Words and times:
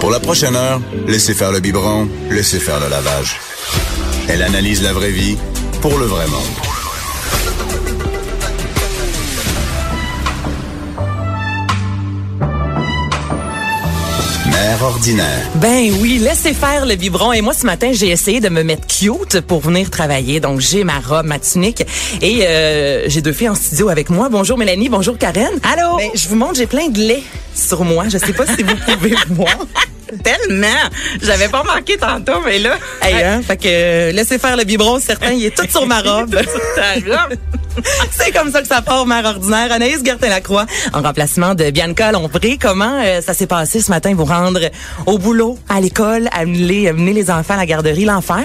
Pour 0.00 0.10
la 0.10 0.20
prochaine 0.20 0.54
heure, 0.56 0.80
laissez 1.06 1.32
faire 1.32 1.52
le 1.52 1.60
biberon, 1.60 2.06
laissez 2.30 2.60
faire 2.60 2.80
le 2.80 2.88
lavage. 2.88 3.36
Elle 4.28 4.42
analyse 4.42 4.82
la 4.82 4.92
vraie 4.92 5.10
vie 5.10 5.38
pour 5.80 5.96
le 5.98 6.04
vrai 6.04 6.26
monde. 6.26 6.67
Mère 14.58 14.82
ordinaire. 14.82 15.46
Ben 15.54 15.88
oui, 16.00 16.18
laissez 16.18 16.52
faire 16.52 16.84
le 16.84 16.96
biberon. 16.96 17.32
Et 17.32 17.42
moi, 17.42 17.54
ce 17.54 17.64
matin, 17.64 17.90
j'ai 17.92 18.08
essayé 18.08 18.40
de 18.40 18.48
me 18.48 18.64
mettre 18.64 18.88
cute 18.88 19.40
pour 19.42 19.60
venir 19.60 19.88
travailler. 19.88 20.40
Donc, 20.40 20.58
j'ai 20.58 20.82
ma 20.82 20.98
robe, 20.98 21.26
ma 21.26 21.38
tunique. 21.38 21.84
Et 22.22 22.44
euh, 22.44 23.04
j'ai 23.06 23.20
deux 23.22 23.30
filles 23.32 23.50
en 23.50 23.54
studio 23.54 23.88
avec 23.88 24.10
moi. 24.10 24.28
Bonjour 24.28 24.58
Mélanie, 24.58 24.88
bonjour 24.88 25.16
Karen. 25.16 25.52
Allô? 25.62 25.98
Ben, 25.98 26.10
je 26.12 26.26
vous 26.26 26.34
montre, 26.34 26.56
j'ai 26.56 26.66
plein 26.66 26.88
de 26.88 26.98
lait 26.98 27.22
sur 27.54 27.84
moi. 27.84 28.06
Je 28.08 28.18
sais 28.18 28.32
pas 28.32 28.46
si 28.46 28.64
vous 28.64 28.74
pouvez 28.84 29.14
voir. 29.30 29.58
Tellement! 30.22 30.66
J'avais 31.22 31.48
pas 31.48 31.62
marqué 31.62 31.96
tantôt, 31.96 32.40
mais 32.44 32.58
là. 32.58 32.78
Hey, 33.02 33.22
hein? 33.22 33.42
Fait 33.42 33.56
que 33.56 33.68
euh, 33.68 34.12
laissez 34.12 34.38
faire 34.38 34.56
le 34.56 34.64
biberon, 34.64 34.98
certain, 35.00 35.32
il 35.32 35.44
est 35.44 35.56
tout 35.56 35.68
sur 35.68 35.86
ma 35.86 36.00
robe. 36.00 36.34
Ta 36.76 36.94
robe. 36.94 37.36
C'est 38.10 38.32
comme 38.32 38.50
ça 38.50 38.60
que 38.60 38.68
ça 38.68 38.82
part, 38.82 39.06
mère 39.06 39.24
ordinaire. 39.24 39.70
Anaïs 39.72 40.02
Gertin-Lacroix, 40.04 40.66
en 40.92 41.02
remplacement 41.02 41.54
de 41.54 41.70
Bianca 41.70 42.12
Lompré. 42.12 42.58
Comment 42.60 43.00
euh, 43.04 43.20
ça 43.20 43.34
s'est 43.34 43.46
passé 43.46 43.80
ce 43.80 43.90
matin, 43.90 44.14
vous 44.14 44.24
rendre 44.24 44.60
au 45.06 45.18
boulot, 45.18 45.58
à 45.68 45.80
l'école, 45.80 46.28
amener, 46.32 46.88
amener 46.88 47.12
les 47.12 47.30
enfants 47.30 47.54
à 47.54 47.58
la 47.58 47.66
garderie, 47.66 48.04
l'enfer? 48.04 48.44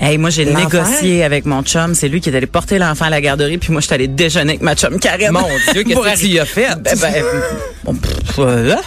Hey, 0.00 0.18
moi, 0.18 0.30
j'ai 0.30 0.46
négocié 0.46 1.24
avec 1.24 1.46
mon 1.46 1.62
chum. 1.62 1.94
C'est 1.94 2.08
lui 2.08 2.20
qui 2.20 2.30
est 2.30 2.36
allé 2.36 2.46
porter 2.46 2.78
l'enfant 2.78 3.06
à 3.06 3.10
la 3.10 3.20
garderie, 3.20 3.58
puis 3.58 3.72
moi, 3.72 3.80
je 3.80 3.86
suis 3.86 3.94
allée 3.94 4.08
déjeuner 4.08 4.52
avec 4.52 4.62
ma 4.62 4.74
chum 4.74 4.98
Karen. 4.98 5.32
Mon 5.32 5.42
Dieu, 5.72 5.84
qu'est-ce 5.84 6.00
que 6.14 6.18
tu 6.18 6.26
y 6.26 6.38
as 6.38 6.46
fait? 6.46 6.68
Ben, 6.80 6.98
ben, 6.98 7.24
bon, 7.84 7.94
pff, 7.94 8.34
voilà. 8.36 8.80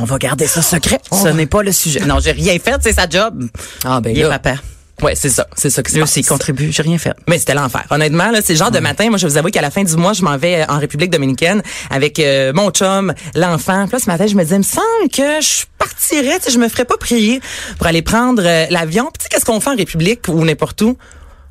On 0.00 0.04
va 0.04 0.18
garder 0.18 0.46
ça 0.46 0.62
secret. 0.62 1.00
Ce 1.12 1.28
n'est 1.28 1.46
pas 1.46 1.62
le 1.62 1.72
sujet. 1.72 2.00
Non, 2.00 2.18
j'ai 2.20 2.32
rien 2.32 2.58
fait, 2.58 2.76
c'est 2.82 2.92
sa 2.92 3.08
job. 3.08 3.44
Ah, 3.84 4.00
ben 4.00 4.10
Il 4.14 4.20
est 4.20 4.22
là. 4.28 4.38
papa. 4.38 4.56
Ouais, 5.02 5.14
c'est 5.14 5.28
ça. 5.28 5.46
C'est 5.54 5.68
ça 5.68 5.82
Lui 5.82 6.00
passe. 6.00 6.08
aussi, 6.10 6.20
il 6.20 6.26
contribue. 6.26 6.72
J'ai 6.72 6.82
rien 6.82 6.96
fait. 6.96 7.12
Mais 7.28 7.38
c'était 7.38 7.52
l'enfer. 7.52 7.84
Honnêtement, 7.90 8.30
là, 8.30 8.40
c'est 8.42 8.54
le 8.54 8.58
genre 8.58 8.70
de 8.70 8.78
matin. 8.78 9.10
Moi, 9.10 9.18
je 9.18 9.26
vous 9.26 9.36
avoue 9.36 9.50
qu'à 9.50 9.60
la 9.60 9.70
fin 9.70 9.84
du 9.84 9.94
mois, 9.96 10.14
je 10.14 10.22
m'en 10.22 10.38
vais 10.38 10.62
euh, 10.62 10.72
en 10.72 10.78
République 10.78 11.10
dominicaine 11.10 11.62
avec 11.90 12.18
euh, 12.18 12.54
mon 12.54 12.70
chum, 12.70 13.12
l'enfant. 13.34 13.84
Puis 13.88 13.92
là, 13.92 13.98
ce 14.02 14.06
matin, 14.10 14.26
je 14.26 14.34
me 14.34 14.42
disais, 14.42 14.54
il 14.56 14.60
me 14.60 14.62
semble 14.64 15.10
que 15.12 15.40
je 15.42 15.64
partirais, 15.76 16.38
tu 16.38 16.44
sais, 16.46 16.50
je 16.50 16.58
me 16.58 16.66
ferais 16.70 16.86
pas 16.86 16.96
prier 16.96 17.42
pour 17.76 17.86
aller 17.88 18.00
prendre 18.00 18.42
euh, 18.42 18.64
l'avion. 18.70 19.04
Puis 19.12 19.18
tu 19.18 19.22
sais, 19.24 19.28
qu'est-ce 19.28 19.44
qu'on 19.44 19.60
fait 19.60 19.68
en 19.70 19.76
République 19.76 20.28
ou 20.28 20.42
n'importe 20.46 20.80
où? 20.80 20.96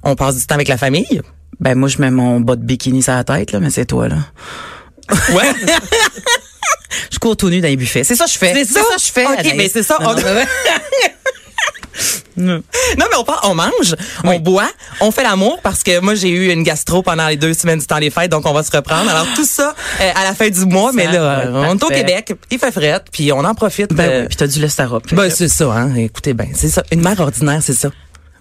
On 0.02 0.16
passe 0.16 0.38
du 0.38 0.46
temps 0.48 0.56
avec 0.56 0.68
la 0.68 0.78
famille? 0.78 1.22
Ben, 1.60 1.76
moi, 1.76 1.88
je 1.88 2.00
mets 2.00 2.10
mon 2.12 2.40
bas 2.40 2.56
de 2.56 2.64
bikini 2.64 3.04
sur 3.04 3.14
la 3.14 3.24
tête, 3.24 3.52
là, 3.52 3.60
mais 3.60 3.70
c'est 3.70 3.86
toi, 3.86 4.08
là. 4.08 4.18
Ouais. 5.34 5.44
Je 7.12 7.20
cours 7.20 7.36
tout 7.38 7.50
nu 7.50 7.62
dans 7.62 7.68
les 7.68 7.76
buffets. 7.78 8.04
C'est 8.04 8.16
ça 8.16 8.26
que 8.26 8.32
je 8.32 8.38
fais. 8.38 8.54
C'est 8.54 8.66
ça? 8.66 8.82
que 8.82 9.02
je 9.02 9.12
fais. 9.12 9.26
OK, 9.26 9.54
mais 9.56 9.70
c'est 9.70 9.84
ça. 9.84 9.98
Non, 10.02 10.10
On- 10.10 10.14
non, 10.16 10.22
mais- 10.36 10.46
Non, 12.38 12.62
mais 12.98 13.16
on 13.18 13.24
part, 13.24 13.40
on 13.50 13.56
mange, 13.56 13.96
on 14.26 14.38
boit, 14.40 14.70
on 15.00 15.10
fait 15.12 15.24
l'amour 15.24 15.60
parce 15.64 15.84
que 15.84 16.00
moi 16.02 16.16
j'ai 16.16 16.28
eu 16.30 16.52
une 16.52 16.64
gastro 16.64 17.02
pendant 17.02 17.28
les 17.30 17.38
deux 17.38 17.54
semaines 17.54 17.80
du 17.80 17.86
temps 17.88 18.00
des 18.00 18.10
fêtes, 18.10 18.30
donc 18.30 18.46
on 18.46 18.52
va 18.52 18.62
se 18.64 18.72
reprendre. 18.76 19.10
Alors 19.10 19.26
tout 19.36 19.46
ça 19.46 19.74
euh, 20.02 20.12
à 20.14 20.26
la 20.26 20.36
fin 20.36 20.50
du 20.50 20.66
mois, 20.66 20.92
mais 20.92 21.06
là, 21.14 21.44
on 21.54 21.78
est 21.78 21.84
au. 21.84 21.88
Québec, 21.88 22.34
il 22.52 22.60
fait 22.60 22.72
fret, 22.72 23.02
puis 23.10 23.32
on 23.32 23.40
en 23.46 23.56
profite. 23.56 23.94
Ben 23.94 24.10
euh, 24.10 24.22
oui, 24.24 24.28
puis 24.28 24.36
t'as 24.36 24.48
du 24.48 24.60
lestara. 24.60 25.00
ben, 25.16 25.30
c'est 25.30 25.48
ça, 25.48 25.72
hein. 25.72 25.96
Écoutez, 25.96 26.34
ben 26.34 26.50
c'est 26.54 26.68
ça. 26.68 26.84
Une 26.92 27.02
mère 27.02 27.18
ordinaire, 27.22 27.62
c'est 27.64 27.74
ça. 27.74 27.90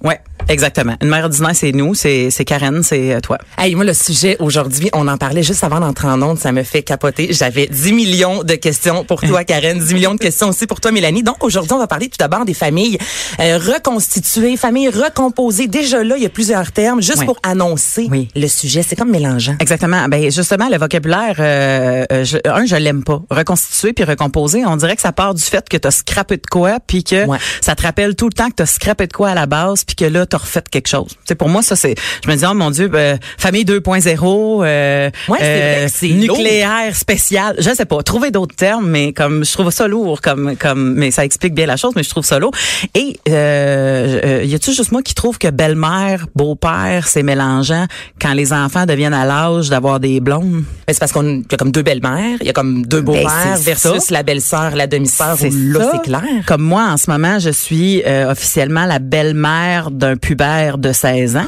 Ouais, 0.02 0.20
exactement. 0.48 0.96
Une 1.00 1.08
mère 1.08 1.24
ordinaire, 1.24 1.52
c'est 1.54 1.72
nous, 1.72 1.94
c'est 1.94 2.30
c'est 2.30 2.44
Karen, 2.44 2.82
c'est 2.82 3.14
euh, 3.14 3.20
toi. 3.20 3.38
Hey, 3.56 3.74
moi, 3.74 3.84
le 3.84 3.94
sujet 3.94 4.36
aujourd'hui, 4.38 4.90
on 4.92 5.08
en 5.08 5.16
parlait 5.16 5.42
juste 5.42 5.64
avant 5.64 5.80
d'entrer 5.80 6.08
en 6.08 6.20
onde, 6.20 6.38
ça 6.38 6.52
me 6.52 6.62
fait 6.62 6.82
capoter. 6.82 7.28
J'avais 7.32 7.66
10 7.68 7.92
millions 7.92 8.42
de 8.42 8.54
questions 8.54 9.04
pour 9.04 9.22
toi, 9.22 9.44
Karen, 9.46 9.78
10 9.78 9.94
millions 9.94 10.12
de 10.14 10.18
questions 10.18 10.48
aussi 10.48 10.66
pour 10.66 10.80
toi, 10.80 10.90
Mélanie. 10.92 11.22
Donc, 11.22 11.42
aujourd'hui, 11.42 11.72
on 11.72 11.78
va 11.78 11.86
parler 11.86 12.08
tout 12.08 12.18
d'abord 12.18 12.44
des 12.44 12.52
familles 12.52 12.98
euh, 13.40 13.58
reconstituées, 13.58 14.56
familles 14.58 14.90
recomposées. 14.90 15.68
Déjà 15.68 16.02
là, 16.04 16.16
il 16.18 16.22
y 16.22 16.26
a 16.26 16.30
plusieurs 16.30 16.70
termes, 16.72 17.00
juste 17.00 17.20
Oui. 17.20 17.26
pour 17.26 17.38
annoncer 17.42 18.08
Oui. 18.10 18.28
le 18.36 18.46
sujet. 18.48 18.82
C'est 18.86 18.96
comme 18.96 19.10
mélangeant. 19.10 19.56
Exactement. 19.60 20.06
Ben 20.08 20.30
justement, 20.30 20.68
le 20.68 20.76
vocabulaire, 20.76 21.36
euh, 21.38 22.04
euh, 22.12 22.24
je, 22.24 22.36
un, 22.44 22.66
je 22.66 22.76
l'aime 22.76 23.04
pas. 23.04 23.22
Reconstituer 23.30 23.92
puis 23.94 24.04
recomposer, 24.04 24.66
on 24.66 24.76
dirait 24.76 24.96
que 24.96 25.02
ça 25.02 25.12
part 25.12 25.32
du 25.34 25.42
fait 25.42 25.66
que 25.68 25.76
t'as 25.78 25.90
scrappé 25.92 26.36
de 26.36 26.46
quoi, 26.50 26.78
puis 26.86 27.04
que 27.04 27.24
Ouais. 27.26 27.38
ça 27.62 27.74
te 27.74 27.82
rappelle 27.82 28.14
tout 28.16 28.26
le 28.26 28.32
temps 28.34 28.48
que 28.50 28.56
t'as 28.56 28.66
scrappé 28.66 29.06
de 29.06 29.12
quoi 29.12 29.30
à 29.30 29.34
la 29.34 29.46
base, 29.46 29.83
puis 29.86 29.96
que 29.96 30.04
là 30.04 30.26
t'as 30.26 30.38
refait 30.38 30.62
quelque 30.70 30.88
chose. 30.88 31.12
C'est 31.24 31.34
pour 31.34 31.48
moi 31.48 31.62
ça 31.62 31.76
c'est. 31.76 31.94
Je 32.24 32.30
me 32.30 32.36
dis 32.36 32.44
oh 32.48 32.54
mon 32.54 32.70
Dieu, 32.70 32.88
ben, 32.88 33.18
famille 33.38 33.64
2.0, 33.64 34.64
euh, 34.64 35.10
Ouais, 35.28 35.86
c'est 35.92 36.08
nucléaire 36.08 36.94
spécial. 36.94 37.56
Je 37.58 37.70
sais 37.74 37.84
pas. 37.84 38.02
Trouver 38.02 38.30
d'autres 38.30 38.54
termes, 38.56 38.88
mais 38.88 39.12
comme 39.12 39.44
je 39.44 39.52
trouve 39.52 39.70
ça 39.70 39.88
lourd, 39.88 40.20
comme 40.20 40.56
comme, 40.56 40.94
mais 40.94 41.10
ça 41.10 41.24
explique 41.24 41.54
bien 41.54 41.66
la 41.66 41.76
chose, 41.76 41.92
mais 41.96 42.02
je 42.02 42.10
trouve 42.10 42.24
ça 42.24 42.38
lourd. 42.38 42.52
Et 42.94 43.18
euh, 43.28 44.20
euh, 44.24 44.44
y 44.44 44.54
a-tu 44.54 44.72
juste 44.72 44.92
moi 44.92 45.02
qui 45.02 45.14
trouve 45.14 45.38
que 45.38 45.48
belle-mère, 45.48 46.26
beau-père, 46.34 47.06
c'est 47.08 47.22
mélangeant 47.22 47.86
quand 48.20 48.32
les 48.34 48.52
enfants 48.52 48.86
deviennent 48.86 49.14
à 49.14 49.24
l'âge 49.24 49.68
d'avoir 49.70 50.00
des 50.00 50.20
blondes? 50.20 50.64
Mais 50.86 50.92
c'est 50.94 51.00
parce 51.00 51.12
qu'on 51.12 51.38
y 51.40 51.44
a 51.52 51.56
comme 51.56 51.72
deux 51.72 51.82
belles-mères, 51.82 52.38
il 52.40 52.46
y 52.46 52.50
a 52.50 52.52
comme 52.52 52.84
deux 52.86 53.00
beaux-pères 53.00 53.24
Ben, 53.24 53.56
c'est 53.56 53.64
versus 53.64 54.04
ça. 54.04 54.14
la 54.14 54.22
belle-sœur, 54.22 54.76
la 54.76 54.86
demi-sœur. 54.86 55.36
Là, 55.40 55.90
c'est 55.92 56.02
clair. 56.02 56.22
Comme 56.46 56.62
moi, 56.62 56.84
en 56.90 56.96
ce 56.96 57.10
moment, 57.10 57.38
je 57.38 57.50
suis 57.50 58.02
euh, 58.06 58.30
officiellement 58.30 58.84
la 58.84 58.98
belle-mère 58.98 59.73
d'un 59.90 60.16
pubère 60.16 60.78
de 60.78 60.92
16 60.92 61.36
ans. 61.36 61.46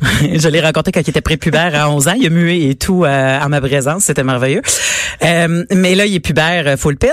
je 0.22 0.48
l'ai 0.48 0.60
rencontré 0.60 0.92
quand 0.92 1.00
il 1.00 1.10
était 1.10 1.20
prépubère 1.20 1.74
à 1.74 1.90
11 1.90 2.08
ans. 2.08 2.14
Il 2.18 2.26
a 2.26 2.30
mué 2.30 2.68
et 2.70 2.74
tout 2.74 3.04
euh, 3.04 3.40
en 3.40 3.48
ma 3.48 3.60
présence. 3.60 4.04
C'était 4.04 4.24
merveilleux. 4.24 4.62
Euh, 5.22 5.64
mais 5.72 5.94
là, 5.94 6.06
il 6.06 6.14
est 6.14 6.20
pubère 6.20 6.64
euh, 6.66 6.76
full 6.76 6.96
pin. 6.96 7.08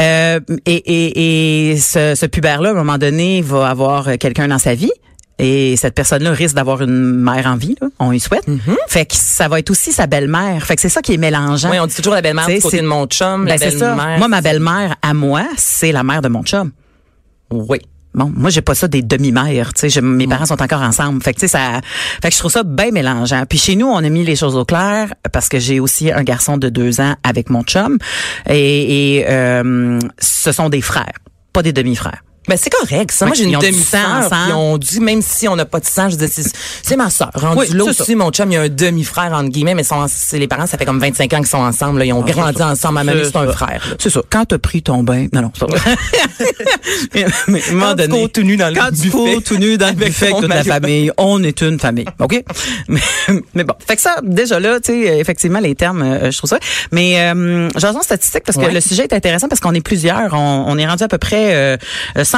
Euh, 0.00 0.40
et 0.66 0.74
et, 0.76 1.70
et 1.72 1.76
ce, 1.78 2.14
ce 2.14 2.26
pubère-là, 2.26 2.70
à 2.70 2.72
un 2.72 2.76
moment 2.76 2.98
donné, 2.98 3.42
va 3.42 3.68
avoir 3.68 4.18
quelqu'un 4.18 4.48
dans 4.48 4.58
sa 4.58 4.74
vie. 4.74 4.92
Et 5.40 5.76
cette 5.76 5.94
personne-là 5.94 6.32
risque 6.32 6.56
d'avoir 6.56 6.82
une 6.82 6.90
mère 7.14 7.46
en 7.46 7.54
vie, 7.54 7.76
là. 7.80 7.86
on 8.00 8.10
y 8.10 8.18
souhaite. 8.18 8.44
Fait 8.88 9.06
que 9.06 9.14
ça 9.14 9.46
va 9.46 9.60
être 9.60 9.70
aussi 9.70 9.92
sa 9.92 10.08
belle-mère. 10.08 10.64
Fait 10.66 10.74
que 10.74 10.82
c'est 10.82 10.88
ça 10.88 11.00
qui 11.00 11.14
est 11.14 11.16
mélangeant. 11.16 11.70
Oui, 11.70 11.78
on 11.78 11.86
dit 11.86 11.94
toujours 11.94 12.14
la 12.14 12.22
belle-mère 12.22 12.46
du 12.48 12.58
côté 12.58 12.78
c'est- 12.78 12.82
de 12.82 12.88
mon 12.88 13.06
chum, 13.06 13.44
Ben, 13.44 13.50
la 13.52 13.56
belle-mère. 13.56 14.18
Moi, 14.18 14.26
ma 14.26 14.40
belle-mère, 14.40 14.96
à 15.00 15.14
moi, 15.14 15.44
c'est 15.56 15.92
la 15.92 16.02
mère 16.02 16.22
de 16.22 16.28
mon 16.28 16.42
chum. 16.42 16.72
Oui. 17.52 17.78
Bon, 18.14 18.32
moi 18.34 18.50
j'ai 18.50 18.62
pas 18.62 18.74
ça 18.74 18.88
des 18.88 19.02
demi-mères, 19.02 19.74
tu 19.74 19.90
sais, 19.90 20.00
mes 20.00 20.26
parents 20.26 20.46
sont 20.46 20.62
encore 20.62 20.82
ensemble. 20.82 21.22
Fait 21.22 21.34
que 21.34 21.40
tu 21.40 21.46
sais 21.46 21.48
ça 21.48 21.80
fait 22.22 22.28
que 22.28 22.34
je 22.34 22.38
trouve 22.38 22.50
ça 22.50 22.62
bien 22.62 22.90
mélangeant. 22.90 23.44
Puis 23.48 23.58
chez 23.58 23.76
nous, 23.76 23.86
on 23.86 23.98
a 23.98 24.08
mis 24.08 24.24
les 24.24 24.36
choses 24.36 24.56
au 24.56 24.64
clair 24.64 25.12
parce 25.32 25.48
que 25.48 25.58
j'ai 25.58 25.78
aussi 25.78 26.10
un 26.10 26.22
garçon 26.22 26.56
de 26.56 26.68
deux 26.68 27.00
ans 27.00 27.14
avec 27.22 27.50
mon 27.50 27.62
chum 27.62 27.98
et, 28.48 29.18
et, 29.18 29.26
euh, 29.28 29.98
ce 30.18 30.52
sont 30.52 30.68
des 30.68 30.80
frères, 30.80 31.18
pas 31.52 31.62
des 31.62 31.72
demi-frères. 31.72 32.22
Ben 32.48 32.56
c'est 32.56 32.70
correct. 32.70 33.12
Ça, 33.12 33.26
moi 33.26 33.34
j'ai 33.34 33.44
ils 33.44 33.48
une 33.50 33.56
ont 33.56 33.60
demi-sœur. 33.60 34.00
sang 34.00 34.18
ensemble. 34.26 34.44
Puis 34.44 34.52
on 34.54 34.78
dit 34.78 35.00
même 35.00 35.22
si 35.22 35.48
on 35.48 35.56
n'a 35.56 35.64
pas 35.64 35.80
de 35.80 35.84
sang, 35.86 36.08
je 36.08 36.16
dis 36.16 36.26
c'est, 36.28 36.44
c'est 36.82 36.96
ma 36.96 37.10
sœur. 37.10 37.30
Rendu 37.34 37.58
Oui, 37.60 37.68
là 37.76 37.84
aussi, 37.84 38.14
mon 38.14 38.30
chum, 38.30 38.50
il 38.50 38.54
y 38.54 38.56
a 38.56 38.62
un 38.62 38.68
demi-frère 38.68 39.32
entre 39.32 39.50
guillemets, 39.50 39.74
mais 39.74 39.84
sont, 39.84 40.06
c'est 40.08 40.38
les 40.38 40.48
parents, 40.48 40.66
ça 40.66 40.78
fait 40.78 40.84
comme 40.84 40.98
25 41.00 41.32
ans 41.34 41.36
qu'ils 41.38 41.46
sont 41.46 41.58
ensemble. 41.58 41.98
là. 42.00 42.04
Ils 42.06 42.12
ont 42.12 42.22
grandi 42.22 42.62
ensemble. 42.62 42.94
Ma 42.94 43.04
mamie, 43.04 43.20
Ah, 43.24 43.28
C'est 43.32 43.36
un 43.38 43.52
frère. 43.52 43.96
C'est 43.98 44.10
ça. 44.10 44.20
Quand 44.30 44.44
t'as 44.46 44.58
pris 44.58 44.82
ton 44.82 45.02
bain, 45.02 45.26
non 45.32 45.42
non, 45.42 45.52
c'est 45.54 45.66
pas 45.66 45.76
vrai. 45.76 45.96
mais, 47.14 47.24
à 47.24 47.26
un 47.26 47.72
moment 47.72 47.86
Quand 47.96 47.96
tu 47.96 48.08
donné, 48.08 48.30
nu 48.44 48.56
dans 48.56 48.68
le 48.68 48.90
buffet 48.90 49.40
tout 49.44 49.56
nu 49.56 49.76
dans 49.78 49.88
le 49.88 49.94
buffet 49.94 50.30
toute 50.30 50.48
la 50.48 50.64
famille, 50.64 51.10
on 51.18 51.42
est 51.42 51.60
une 51.60 51.78
famille, 51.78 52.06
ok? 52.18 52.42
Mais, 52.88 53.00
mais 53.54 53.64
bon, 53.64 53.74
fait 53.86 53.96
que 53.96 54.02
ça 54.02 54.16
déjà 54.22 54.58
là, 54.58 54.80
tu 54.80 54.92
sais, 54.92 55.18
effectivement 55.18 55.58
les 55.60 55.74
termes, 55.74 56.02
euh, 56.02 56.30
je 56.30 56.38
trouve 56.38 56.48
ça. 56.48 56.58
Mais 56.92 57.20
euh, 57.20 57.68
j'en 57.76 58.00
statistique 58.00 58.44
parce 58.44 58.56
que 58.56 58.62
Ouais. 58.64 58.72
le 58.72 58.80
sujet 58.80 59.04
est 59.04 59.12
intéressant 59.12 59.48
parce 59.48 59.60
qu'on 59.60 59.74
est 59.74 59.80
plusieurs. 59.80 60.32
On, 60.34 60.64
on 60.66 60.78
est 60.78 60.86
rendu 60.86 61.02
à 61.04 61.08
peu 61.08 61.18
près 61.18 61.54
euh, 61.54 61.76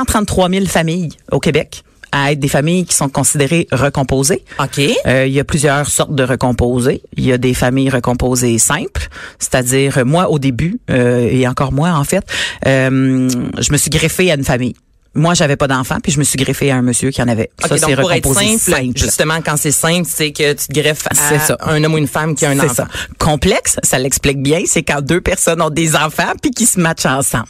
133 0.01 0.49
000 0.49 0.67
familles 0.67 1.11
au 1.31 1.41
Québec 1.41 1.85
à 2.13 2.33
être 2.33 2.41
des 2.41 2.49
familles 2.49 2.87
qui 2.87 2.95
sont 2.95 3.09
considérées 3.09 3.69
recomposées. 3.71 4.43
OK. 4.59 4.81
Euh, 5.07 5.27
il 5.27 5.33
y 5.33 5.39
a 5.39 5.45
plusieurs 5.45 5.87
sortes 5.89 6.15
de 6.15 6.25
recomposés. 6.25 7.03
Il 7.17 7.25
y 7.25 7.33
a 7.33 7.39
des 7.39 7.55
familles 7.55 7.91
recomposées 7.91 8.59
simples, 8.59 9.09
c'est-à-dire 9.39 10.05
moi 10.05 10.29
au 10.31 10.39
début 10.39 10.81
euh, 10.91 11.29
et 11.31 11.47
encore 11.47 11.73
moi 11.73 11.91
en 11.91 12.05
fait, 12.05 12.25
euh, 12.67 13.29
je 13.59 13.73
me 13.73 13.77
suis 13.77 13.91
greffée 13.91 14.31
à 14.31 14.35
une 14.35 14.45
famille. 14.45 14.75
Moi, 15.15 15.35
j'avais 15.35 15.57
pas 15.57 15.67
d'enfant, 15.67 15.97
puis 16.01 16.13
je 16.13 16.19
me 16.21 16.25
suis 16.25 16.37
greffée 16.39 16.71
à 16.71 16.77
un 16.77 16.83
monsieur 16.83 17.11
qui 17.11 17.21
en 17.21 17.27
avait. 17.27 17.51
OK, 17.65 17.69
ça, 17.69 17.77
c'est 17.79 17.97
pour 17.97 18.13
être 18.13 18.29
recomposé 18.29 18.59
simple, 18.59 18.93
justement, 18.97 19.39
quand 19.45 19.57
c'est 19.57 19.73
simple, 19.73 20.09
c'est 20.09 20.31
que 20.31 20.53
tu 20.53 20.69
te 20.69 20.73
greffes 20.73 21.07
à 21.11 21.15
C'est 21.15 21.39
ça. 21.41 21.57
un 21.63 21.83
homme 21.83 21.95
ou 21.95 21.99
une 21.99 22.07
femme 22.07 22.35
qui 22.37 22.47
a 22.47 22.51
un 22.51 22.55
C'est 22.55 22.65
enfant. 22.67 22.75
ça. 22.75 22.89
Complexe, 23.19 23.77
ça 23.83 23.99
l'explique 23.99 24.41
bien, 24.41 24.61
c'est 24.67 24.85
quand 24.85 25.01
deux 25.01 25.21
personnes 25.21 25.61
ont 25.63 25.71
des 25.71 25.97
enfants 25.97 26.33
puis 26.41 26.53
qui 26.53 26.65
se 26.65 26.79
matchent 26.79 27.07
ensemble. 27.07 27.47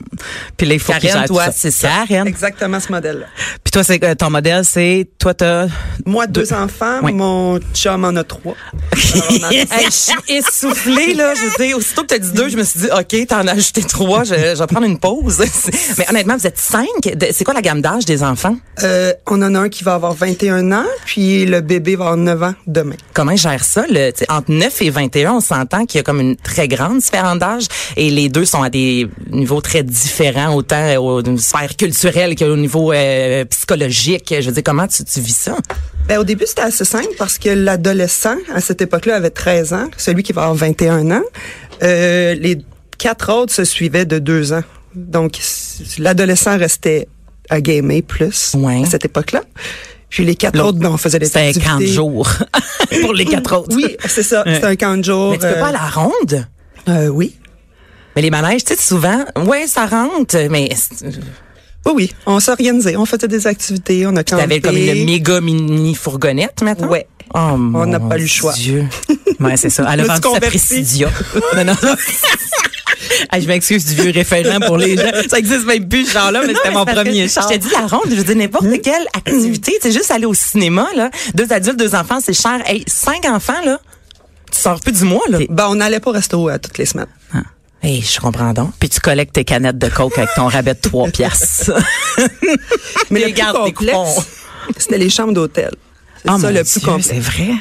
Puis 0.56 0.66
là, 0.66 0.74
il 0.74 0.80
faut 0.80 0.92
Karen, 0.92 1.26
toi, 1.26 1.48
c'est 1.54 1.70
ça. 1.70 1.88
Karen. 2.08 2.26
Exactement 2.26 2.80
ce 2.80 2.90
modèle-là. 2.92 3.26
Puis 3.62 3.70
toi, 3.72 3.84
c'est 3.84 4.02
euh, 4.04 4.14
ton 4.14 4.30
modèle, 4.30 4.64
c'est 4.64 5.06
toi 5.18 5.34
t'as 5.34 5.66
Moi, 6.06 6.26
deux, 6.26 6.52
enfants, 6.54 7.00
Oui. 7.02 7.12
mon 7.12 7.58
chum 7.74 8.04
en 8.04 8.16
a 8.16 8.24
trois. 8.24 8.54
Hey, 9.50 9.66
je 9.86 9.90
suis 9.90 10.14
essoufflée, 10.36 11.14
là. 11.14 11.34
Je 11.34 11.42
veux 11.42 11.64
dire, 11.66 11.76
aussitôt 11.76 12.02
que 12.02 12.08
tu 12.08 12.14
as 12.14 12.18
dit 12.18 12.32
deux, 12.32 12.48
je 12.48 12.56
me 12.56 12.64
suis 12.64 12.80
dit, 12.80 12.86
OK, 12.90 13.26
t'en 13.26 13.46
as 13.46 13.52
ajouté 13.52 13.82
trois, 13.82 14.24
je, 14.24 14.34
je 14.34 14.58
vais 14.58 14.66
prendre 14.66 14.86
une 14.86 14.98
pause. 14.98 15.38
Mais 15.98 16.08
honnêtement, 16.08 16.36
vous 16.36 16.46
êtes 16.46 16.58
cinq. 16.58 16.86
C'est 17.32 17.44
quoi 17.50 17.54
la 17.56 17.62
gamme 17.62 17.80
d'âge 17.80 18.04
des 18.04 18.22
enfants? 18.22 18.56
Euh, 18.84 19.12
on 19.26 19.42
en 19.42 19.56
a 19.56 19.58
un 19.58 19.68
qui 19.68 19.82
va 19.82 19.94
avoir 19.94 20.14
21 20.14 20.70
ans, 20.70 20.86
puis 21.04 21.46
le 21.46 21.60
bébé 21.60 21.96
va 21.96 22.04
avoir 22.04 22.16
9 22.16 22.42
ans 22.44 22.54
demain. 22.68 22.94
Comment 23.12 23.32
ils 23.32 23.38
gèrent 23.38 23.64
ça? 23.64 23.84
Le, 23.90 24.12
entre 24.28 24.52
9 24.52 24.82
et 24.82 24.90
21, 24.90 25.32
on 25.32 25.40
s'entend 25.40 25.84
qu'il 25.84 25.98
y 25.98 26.00
a 26.00 26.04
comme 26.04 26.20
une 26.20 26.36
très 26.36 26.68
grande 26.68 26.98
différence 26.98 27.38
d'âge 27.40 27.64
et 27.96 28.08
les 28.10 28.28
deux 28.28 28.44
sont 28.44 28.62
à 28.62 28.70
des 28.70 29.08
niveaux 29.32 29.60
très 29.60 29.82
différents, 29.82 30.54
autant 30.54 30.96
au 30.98 31.22
niveau 31.22 31.38
sphère 31.38 31.74
culturelle 31.76 32.36
qu'au 32.36 32.56
niveau 32.56 32.92
euh, 32.92 33.44
psychologique. 33.46 34.32
Je 34.38 34.46
veux 34.46 34.52
dire, 34.52 34.62
comment 34.64 34.86
tu, 34.86 35.04
tu 35.04 35.20
vis 35.20 35.36
ça? 35.36 35.56
Ben, 36.06 36.18
au 36.20 36.24
début, 36.24 36.44
c'était 36.46 36.62
assez 36.62 36.84
simple 36.84 37.14
parce 37.18 37.36
que 37.36 37.48
l'adolescent, 37.48 38.36
à 38.54 38.60
cette 38.60 38.80
époque-là, 38.80 39.16
avait 39.16 39.30
13 39.30 39.72
ans, 39.72 39.88
celui 39.96 40.22
qui 40.22 40.32
va 40.32 40.42
avoir 40.42 40.56
21 40.56 41.10
ans. 41.10 41.24
Euh, 41.82 42.34
les 42.34 42.58
quatre 42.96 43.32
autres 43.32 43.52
se 43.52 43.64
suivaient 43.64 44.06
de 44.06 44.20
deux 44.20 44.52
ans. 44.52 44.62
Donc, 44.94 45.40
l'adolescent 45.98 46.56
restait 46.56 47.08
à 47.50 47.60
gamer 47.60 48.02
plus 48.02 48.54
Ouais. 48.54 48.82
à 48.84 48.86
cette 48.90 49.04
époque-là. 49.04 49.42
Puis 50.08 50.24
les 50.24 50.34
quatre 50.34 50.58
autres, 50.60 50.78
ben, 50.78 50.90
on 50.90 50.96
faisait 50.96 51.18
des 51.18 51.26
C'était 51.26 51.52
un 51.56 51.60
camp 51.60 51.78
de 51.78 51.86
jour 51.86 52.28
pour 53.02 53.12
les 53.14 53.24
quatre 53.24 53.56
autres. 53.56 53.74
Oui, 53.76 53.96
c'est 54.06 54.22
ça. 54.24 54.42
C'était 54.46 54.66
un 54.66 54.76
camp 54.76 54.96
de 54.96 55.04
jour. 55.04 55.30
Mais 55.32 55.36
tu 55.38 55.42
peux 55.42 55.46
euh, 55.48 55.60
pas 55.60 55.68
à 55.68 55.72
la 55.72 55.88
ronde? 55.88 56.46
euh, 56.88 57.08
oui. 57.08 57.36
Mais 58.16 58.22
les 58.22 58.30
manèges, 58.30 58.64
tu 58.64 58.74
sais, 58.74 58.80
souvent, 58.80 59.24
ouais, 59.46 59.68
ça 59.68 59.86
rentre, 59.86 60.36
mais 60.50 60.68
Oui, 61.86 61.92
oui. 61.94 62.12
On 62.26 62.40
s'organisait. 62.40 62.96
On 62.96 63.04
faisait 63.06 63.28
des 63.28 63.46
activités. 63.46 64.04
On 64.06 64.16
a 64.16 64.24
campé. 64.24 64.42
t'avais 64.42 64.60
comme 64.60 64.76
une 64.76 65.04
méga 65.04 65.40
mini 65.40 65.94
fourgonnette 65.94 66.62
maintenant? 66.62 66.88
Ouais. 66.88 67.06
Oh, 67.32 67.56
mon 67.56 67.86
n'a 67.86 68.00
pas 68.00 68.18
eu 68.18 68.22
le 68.22 68.26
choix. 68.26 68.52
Dieu. 68.54 68.84
Ouais, 69.38 69.56
c'est 69.56 69.70
ça. 69.70 69.86
Elle 69.92 70.00
a 70.10 70.18
vendu 70.18 70.28
sa. 70.34 70.40
Presidia. 70.40 71.08
non, 71.56 71.64
non. 71.64 71.74
Hey, 73.32 73.42
je 73.42 73.46
m'excuse 73.48 73.84
du 73.86 73.94
vieux 74.02 74.10
référent 74.12 74.60
pour 74.60 74.76
les 74.78 74.96
gens. 74.96 75.10
Ça 75.28 75.38
existe 75.38 75.64
même 75.66 75.88
plus, 75.88 76.06
ce 76.06 76.12
genre-là, 76.12 76.42
mais 76.46 76.54
c'était 76.54 76.70
mon 76.72 76.84
premier 76.84 77.28
char. 77.28 77.48
Je 77.48 77.54
te 77.56 77.60
dis 77.60 77.70
la 77.72 77.86
ronde, 77.86 78.06
je 78.10 78.14
veux 78.16 78.24
dire 78.24 78.36
n'importe 78.36 78.66
quelle 78.82 79.06
activité, 79.14 79.76
c'est 79.80 79.92
juste 79.92 80.10
aller 80.10 80.26
au 80.26 80.34
cinéma 80.34 80.86
là, 80.94 81.10
deux 81.34 81.52
adultes, 81.52 81.78
deux 81.78 81.94
enfants, 81.94 82.18
c'est 82.22 82.32
cher. 82.32 82.60
Hey, 82.66 82.84
cinq 82.86 83.24
enfants 83.26 83.60
là, 83.64 83.80
tu 84.52 84.58
sors 84.60 84.80
plus 84.80 84.92
du 84.92 85.04
mois 85.04 85.22
là. 85.28 85.38
Ben, 85.48 85.68
on 85.68 85.76
n'allait 85.76 86.00
pas 86.00 86.10
au 86.10 86.14
resto 86.14 86.48
à 86.48 86.58
toutes 86.58 86.78
les 86.78 86.86
semaines. 86.86 87.06
Hey, 87.82 88.02
je 88.02 88.20
comprends 88.20 88.52
donc. 88.52 88.72
Puis 88.78 88.90
tu 88.90 89.00
collectes 89.00 89.32
tes 89.32 89.44
canettes 89.44 89.78
de 89.78 89.88
coke 89.88 90.18
avec 90.18 90.28
ton 90.36 90.48
rabais 90.48 90.74
de 90.74 90.80
3 90.80 91.08
piastres. 91.08 91.72
Mais 93.10 93.20
le 93.20 93.32
coupons. 93.32 93.64
complexe, 93.64 94.26
c'était 94.76 94.98
les 94.98 95.08
chambres 95.10 95.32
d'hôtel. 95.32 95.70
C'est 96.22 96.30
Oh, 96.30 96.38
ça 96.38 96.48
mon 96.48 96.54
le 96.54 96.62
plus 96.62 96.72
Dieu, 96.78 96.80
complexe. 96.86 97.08
C'est 97.08 97.18
vrai? 97.20 97.54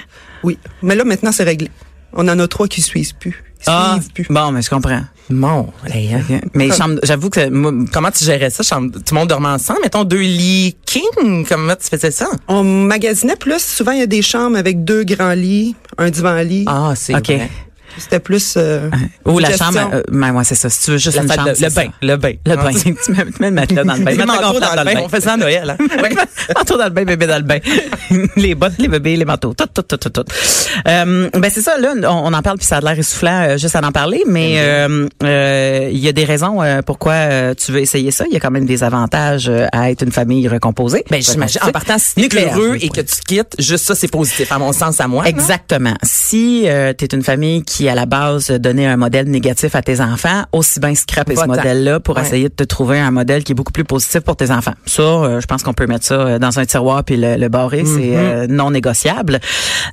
Oui. 0.43 0.57
Mais 0.81 0.95
là, 0.95 1.05
maintenant, 1.05 1.31
c'est 1.31 1.43
réglé. 1.45 1.71
On 2.11 2.27
en 2.27 2.37
a 2.37 2.47
trois 2.49 2.67
qui 2.67 2.81
suivent 2.81 3.15
plus. 3.15 3.41
Ils 3.61 3.63
Ah, 3.67 3.97
suivent 4.01 4.11
plus. 4.11 4.25
bon, 4.29 4.51
mais 4.51 4.61
je 4.61 4.69
comprends. 4.69 5.03
Mon, 5.29 5.67
hey, 5.93 6.13
hein. 6.15 6.21
Mais 6.55 6.69
j'avoue 7.03 7.29
que 7.29 7.49
moi, 7.49 7.71
Comment 7.93 8.09
tu 8.11 8.25
gérais 8.25 8.49
ça? 8.49 8.63
chambre- 8.63 8.91
Tout 8.93 9.13
le 9.13 9.19
monde 9.19 9.29
dormait 9.29 9.49
ensemble? 9.49 9.79
Mettons 9.83 10.03
deux 10.03 10.17
lits 10.21 10.75
king? 10.85 11.45
Comment 11.47 11.75
tu 11.75 11.87
faisais 11.87 12.11
ça? 12.11 12.27
On 12.47 12.63
magasinait 12.63 13.35
plus. 13.35 13.63
Souvent, 13.63 13.91
il 13.91 13.99
y 13.99 14.03
a 14.03 14.07
des 14.07 14.21
chambres 14.23 14.57
avec 14.57 14.83
deux 14.83 15.03
grands 15.03 15.33
lits, 15.33 15.75
un 15.99 16.09
divan-lit. 16.09 16.65
Ah, 16.67 16.93
c'est 16.95 17.15
OK. 17.15 17.25
vrai. 17.27 17.49
C'était 17.97 18.19
plus... 18.19 18.53
euh, 18.57 18.89
Ou 19.25 19.39
la 19.39 19.49
gestion. 19.49 19.65
chambre, 19.71 19.89
euh, 19.93 20.01
ben, 20.11 20.31
ouais, 20.33 20.43
c'est 20.43 20.55
ça. 20.55 20.69
Si 20.69 20.85
tu 20.85 20.91
veux 20.91 20.97
juste 20.97 21.17
La 21.17 21.23
une 21.23 21.31
chambre, 21.31 21.49
le 21.59 21.69
bain, 21.69 21.87
le 22.01 22.15
bain. 22.15 22.33
Le 22.45 22.55
bain. 22.55 22.71
tu 22.71 22.89
mets, 23.11 23.25
tu 23.25 23.41
mets 23.41 23.49
le 23.49 23.51
matelas 23.55 23.83
dans 23.83 23.93
le 23.95 24.03
bain. 24.03 24.15
Manteaux 24.25 24.41
gonflable 24.53 24.75
dans 24.75 24.83
le 24.83 24.93
bain. 24.95 25.01
On 25.03 25.09
fait 25.09 25.21
ça 25.21 25.33
à 25.33 25.37
Noël, 25.37 25.75
hein? 25.79 25.85
Ouais. 26.01 26.09
manteau 26.55 26.77
dans 26.77 26.83
le 26.85 26.89
bain, 26.91 27.03
bébé 27.03 27.27
dans 27.27 27.37
le 27.37 27.43
bain. 27.43 27.59
les 28.35 28.55
bottes, 28.55 28.73
les 28.79 28.87
bébés, 28.87 29.15
les 29.15 29.25
manteaux, 29.25 29.53
tout, 29.53 29.65
tout, 29.73 29.81
tout, 29.83 29.97
tout, 29.97 30.09
tout. 30.09 30.23
Euh, 30.87 31.29
ben 31.33 31.49
c'est 31.51 31.61
ça, 31.61 31.77
là, 31.77 31.93
on, 32.03 32.07
on 32.27 32.33
en 32.33 32.41
parle 32.41 32.57
puis 32.57 32.67
ça 32.67 32.77
a 32.77 32.81
l'air 32.81 32.97
essoufflant 32.97 33.41
euh, 33.49 33.57
juste 33.57 33.75
à 33.75 33.79
en 33.85 33.91
parler, 33.91 34.23
mais 34.27 34.55
euh, 34.57 35.07
euh, 35.23 35.89
il 35.91 35.99
y 35.99 36.07
a 36.07 36.11
des 36.11 36.25
raisons 36.25 36.61
euh, 36.61 36.81
pourquoi 36.85 37.13
euh, 37.13 37.53
tu 37.55 37.71
veux 37.71 37.79
essayer 37.79 38.11
ça. 38.11 38.25
Il 38.27 38.33
y 38.33 38.37
a 38.37 38.39
quand 38.39 38.51
même 38.51 38.65
des 38.65 38.83
avantages 38.83 39.47
euh, 39.49 39.67
à 39.71 39.89
être 39.91 40.03
une 40.03 40.11
famille 40.11 40.47
recomposée. 40.47 41.03
Ben, 41.09 41.21
j'imagine, 41.21 41.61
en 41.63 41.71
partant, 41.71 41.97
si 41.97 42.15
t'es 42.15 42.21
Nucléaire, 42.21 42.57
heureux 42.57 42.77
et 42.81 42.89
que 42.89 43.01
tu 43.01 43.15
te 43.15 43.21
quittes, 43.25 43.55
juste 43.59 43.85
ça, 43.85 43.95
c'est 43.95 44.07
positif, 44.09 44.51
à 44.51 44.59
mon 44.59 44.73
sens, 44.73 44.99
à 44.99 45.07
moi. 45.07 45.25
Exactement. 45.27 45.93
Si 46.03 46.63
euh, 46.67 46.93
tu 46.97 47.05
es 47.05 47.07
une 47.13 47.23
famille 47.23 47.63
qui, 47.63 47.78
à 47.87 47.95
la 47.95 48.05
base, 48.05 48.49
donnait 48.51 48.87
un 48.87 48.97
modèle 48.97 49.29
négatif 49.29 49.75
à 49.75 49.81
tes 49.81 50.01
enfants, 50.01 50.43
aussi 50.51 50.79
bien 50.79 50.93
scraper 50.95 51.35
ce 51.35 51.45
modèle-là 51.45 51.99
pour 51.99 52.17
Ouais. 52.17 52.23
essayer 52.23 52.49
de 52.49 52.53
te 52.53 52.63
trouver 52.63 52.99
un 52.99 53.11
modèle 53.11 53.43
qui 53.43 53.51
est 53.53 53.55
beaucoup 53.55 53.71
plus 53.71 53.83
positif 53.85 54.21
pour 54.21 54.35
tes 54.35 54.51
enfants. 54.51 54.73
Ça, 54.85 55.01
euh, 55.03 55.39
je 55.39 55.45
pense 55.45 55.63
qu'on 55.63 55.73
peut 55.73 55.87
mettre 55.87 56.05
ça 56.05 56.15
euh, 56.15 56.39
dans 56.39 56.59
un 56.59 56.65
tiroir 56.65 57.03
puis 57.03 57.15
le, 57.15 57.35
le 57.37 57.47
barrer, 57.49 57.83
c'est 57.85 57.99
Mm-hmm. 57.99 58.15
euh, 58.15 58.47
non 58.49 58.71
négociable. 58.71 59.39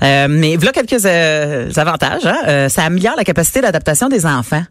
Euh, 0.02 0.26
mais 0.30 0.56
voilà 0.56 0.72
quelques 0.72 1.04
euh, 1.04 1.70
avantages. 1.76 2.24
Hein? 2.26 2.38
Euh, 2.48 2.68
ça 2.68 2.82
améliore 2.84 3.14
la 3.16 3.24
capacité 3.24 3.60
d'adaptation 3.60 4.08
des 4.08 4.24
enfants. 4.26 4.62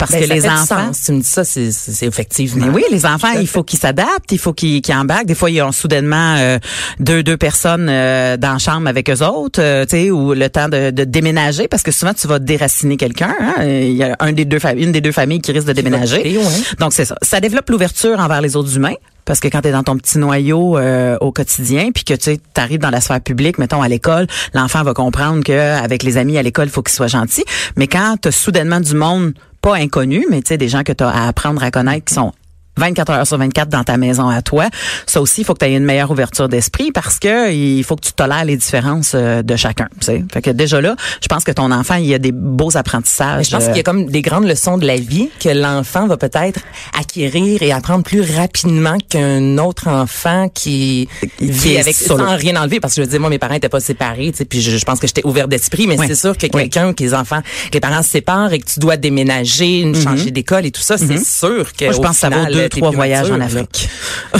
Parce 0.00 0.10
Ben, 0.12 0.22
que 0.26 0.32
les 0.32 0.48
enfants... 0.48 0.90
Tu 1.04 1.12
me 1.12 1.20
dis 1.20 1.28
ça, 1.28 1.44
c'est, 1.44 1.70
effectivement. 2.02 2.66
Mais 2.66 2.72
oui, 2.72 2.82
les 2.90 3.06
enfants, 3.06 3.38
il 3.38 3.46
faut 3.46 3.62
qu'ils 3.62 3.78
s'adaptent, 3.78 4.32
il 4.32 4.38
faut 4.38 4.52
qu'ils 4.52 4.80
qu'ils 4.82 4.94
embarquent. 4.96 5.26
Des 5.26 5.34
fois, 5.36 5.50
ils 5.50 5.62
ont 5.62 5.70
soudainement 5.72 6.34
euh, 6.38 6.58
deux 6.98 7.22
deux 7.22 7.36
personnes 7.36 7.86
euh, 7.88 8.36
dans 8.36 8.54
la 8.54 8.58
chambre 8.58 8.88
avec 8.88 9.08
eux 9.10 9.22
autres, 9.22 9.60
euh, 9.62 9.84
tu 9.84 9.90
sais, 9.90 10.10
ou 10.10 10.34
le 10.34 10.48
temps 10.48 10.68
de, 10.68 10.90
de 10.90 11.04
déménager, 11.04 11.68
parce 11.68 11.82
que 11.84 11.92
souvent 11.92 12.14
tu 12.14 12.26
vas 12.26 12.38
déraciner 12.40 12.96
quelqu'un. 12.96 13.34
hein. 13.40 13.62
Il 13.64 13.92
y 13.92 14.02
a 14.02 14.16
un 14.20 14.32
des 14.32 14.44
deux 14.46 14.58
une 14.76 14.90
des 14.92 15.00
deux 15.00 15.12
familles 15.12 15.40
qui 15.40 15.52
risque 15.52 15.66
de 15.68 15.72
déménager. 15.74 16.22
quitter, 16.22 16.38
ouais. 16.38 16.44
Donc 16.78 16.92
c'est 16.94 17.04
ça. 17.04 17.16
Ça 17.22 17.40
développe 17.40 17.68
l'ouverture 17.70 18.18
envers 18.18 18.40
les 18.40 18.56
autres 18.56 18.74
humains. 18.76 18.94
Parce 19.26 19.38
que 19.38 19.46
quand 19.48 19.60
tu 19.60 19.68
es 19.68 19.72
dans 19.72 19.84
ton 19.84 19.96
petit 19.96 20.18
noyau 20.18 20.76
euh, 20.76 21.16
au 21.20 21.30
quotidien, 21.30 21.90
puis 21.94 22.02
que 22.04 22.14
tu 22.14 22.36
arrives 22.56 22.80
dans 22.80 22.90
la 22.90 23.00
sphère 23.00 23.20
publique, 23.20 23.58
mettons 23.58 23.80
à 23.80 23.86
l'école, 23.86 24.26
l'enfant 24.54 24.82
va 24.82 24.92
comprendre 24.92 25.44
que 25.44 25.52
avec 25.52 26.02
les 26.02 26.16
amis 26.16 26.36
à 26.36 26.42
l'école, 26.42 26.66
il 26.66 26.70
faut 26.70 26.82
qu'il 26.82 26.94
soit 26.94 27.06
gentil. 27.06 27.44
Mais 27.76 27.86
quand 27.86 28.16
tu 28.22 28.32
soudainement 28.32 28.80
du 28.80 28.94
monde 28.96 29.34
pas 29.60 29.76
inconnu, 29.76 30.26
mais 30.30 30.42
tu 30.42 30.56
des 30.56 30.68
gens 30.68 30.82
que 30.82 30.92
tu 30.92 31.04
as 31.04 31.08
à 31.08 31.28
apprendre 31.28 31.62
à 31.62 31.70
connaître 31.70 32.04
qui 32.06 32.14
sont 32.14 32.32
24 32.80 33.10
heures 33.12 33.26
sur 33.26 33.38
24 33.38 33.68
dans 33.68 33.84
ta 33.84 33.96
maison 33.96 34.28
à 34.28 34.42
toi. 34.42 34.66
Ça 35.06 35.20
aussi, 35.20 35.42
il 35.42 35.44
faut 35.44 35.54
que 35.54 35.64
tu 35.64 35.70
aies 35.70 35.76
une 35.76 35.84
meilleure 35.84 36.10
ouverture 36.10 36.48
d'esprit 36.48 36.90
parce 36.92 37.18
que 37.18 37.52
il 37.52 37.84
faut 37.84 37.96
que 37.96 38.06
tu 38.06 38.12
tolères 38.12 38.44
les 38.44 38.56
différences 38.56 39.12
euh, 39.14 39.42
de 39.42 39.56
chacun. 39.56 39.88
Tu 40.00 40.06
sais. 40.06 40.24
Fait 40.32 40.42
que 40.42 40.50
déjà 40.50 40.80
là, 40.80 40.96
je 41.22 41.28
pense 41.28 41.44
que 41.44 41.52
ton 41.52 41.70
enfant, 41.70 41.94
il 41.96 42.06
y 42.06 42.14
a 42.14 42.18
des 42.18 42.32
beaux 42.32 42.76
apprentissages. 42.76 43.38
Mais 43.38 43.44
je 43.44 43.50
pense 43.50 43.64
qu'il 43.66 43.76
y 43.76 43.80
a 43.80 43.82
comme 43.84 44.06
des 44.06 44.22
grandes 44.22 44.46
leçons 44.46 44.78
de 44.78 44.86
la 44.86 44.96
vie 44.96 45.28
que 45.40 45.48
l'enfant 45.50 46.06
va 46.06 46.16
peut-être 46.16 46.60
acquérir 46.98 47.62
et 47.62 47.72
apprendre 47.72 48.02
plus 48.04 48.22
rapidement 48.22 48.96
qu'un 49.08 49.58
autre 49.58 49.88
enfant 49.88 50.48
qui, 50.52 51.08
vit 51.40 51.74
est 51.74 51.80
avec 51.80 51.94
solo. 51.94 52.24
sans 52.24 52.36
rien 52.36 52.56
enlever 52.60 52.80
parce 52.80 52.94
que 52.94 53.02
je 53.02 53.06
veux 53.06 53.10
dire 53.10 53.20
moi 53.20 53.30
mes 53.30 53.38
parents 53.38 53.54
étaient 53.54 53.68
pas 53.68 53.80
séparés 53.80 54.30
tu 54.32 54.38
sais 54.38 54.44
puis 54.44 54.60
je, 54.60 54.76
je 54.76 54.84
pense 54.84 54.98
que 54.98 55.06
j'étais 55.06 55.24
ouvert 55.26 55.48
d'esprit 55.48 55.86
mais 55.86 55.96
c'est 55.96 56.14
sûr 56.14 56.36
que 56.36 56.46
Ouais. 56.50 56.62
quelqu'un 56.68 56.94
que 56.94 57.02
les 57.02 57.14
enfants 57.14 57.42
que 57.68 57.74
les 57.74 57.80
parents 57.80 58.02
se 58.02 58.08
séparent 58.10 58.52
et 58.52 58.58
que 58.58 58.66
tu 58.68 58.80
dois 58.80 58.96
déménager 58.96 59.80
une 59.80 59.94
changer 59.94 60.30
d'école 60.30 60.66
et 60.66 60.70
tout 60.70 60.80
ça 60.80 60.96
c'est 60.98 61.22
sûr 61.24 61.72
que. 61.74 61.84
Moi, 61.84 61.94
je 61.94 61.98
pense 61.98 62.12
que 62.12 62.16
ça 62.16 62.30
vaut 62.30 62.44
deux, 62.52 62.68
trois 62.70 62.90
voyages 62.90 63.30
en. 63.30 63.40
Afrique. 63.40 63.88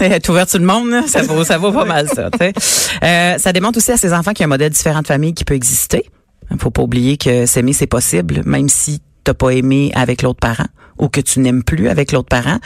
Être 0.00 0.28
ouvert 0.28 0.48
sur 0.48 0.58
le 0.58 0.66
monde, 0.66 0.90
là, 0.90 1.02
ça 1.06 1.22
vaut, 1.22 1.42
ça 1.42 1.58
vaut 1.58 1.72
pas 1.72 1.84
mal 1.84 2.08
ça. 2.08 2.30
Euh, 3.02 3.38
ça 3.38 3.52
démontre 3.52 3.78
aussi 3.78 3.90
à 3.92 3.96
ces 3.96 4.12
enfants 4.12 4.32
qu'il 4.32 4.40
y 4.40 4.44
a 4.44 4.46
un 4.46 4.48
modèle 4.48 4.70
différent 4.70 5.02
de 5.02 5.06
famille 5.06 5.34
qui 5.34 5.44
peut 5.44 5.54
exister. 5.54 6.04
Il 6.50 6.58
faut 6.58 6.70
pas 6.70 6.82
oublier 6.82 7.16
que 7.16 7.46
s'aimer, 7.46 7.72
c'est 7.72 7.86
possible, 7.86 8.42
même 8.44 8.68
si 8.68 9.00
t'as 9.24 9.34
pas 9.34 9.50
aimé 9.50 9.90
avec 9.94 10.22
l'autre 10.22 10.38
parent 10.38 10.66
ou 10.98 11.08
que 11.08 11.20
tu 11.20 11.40
n'aimes 11.40 11.62
plus 11.62 11.88
avec 11.88 12.12
l'autre 12.12 12.28
parent. 12.28 12.58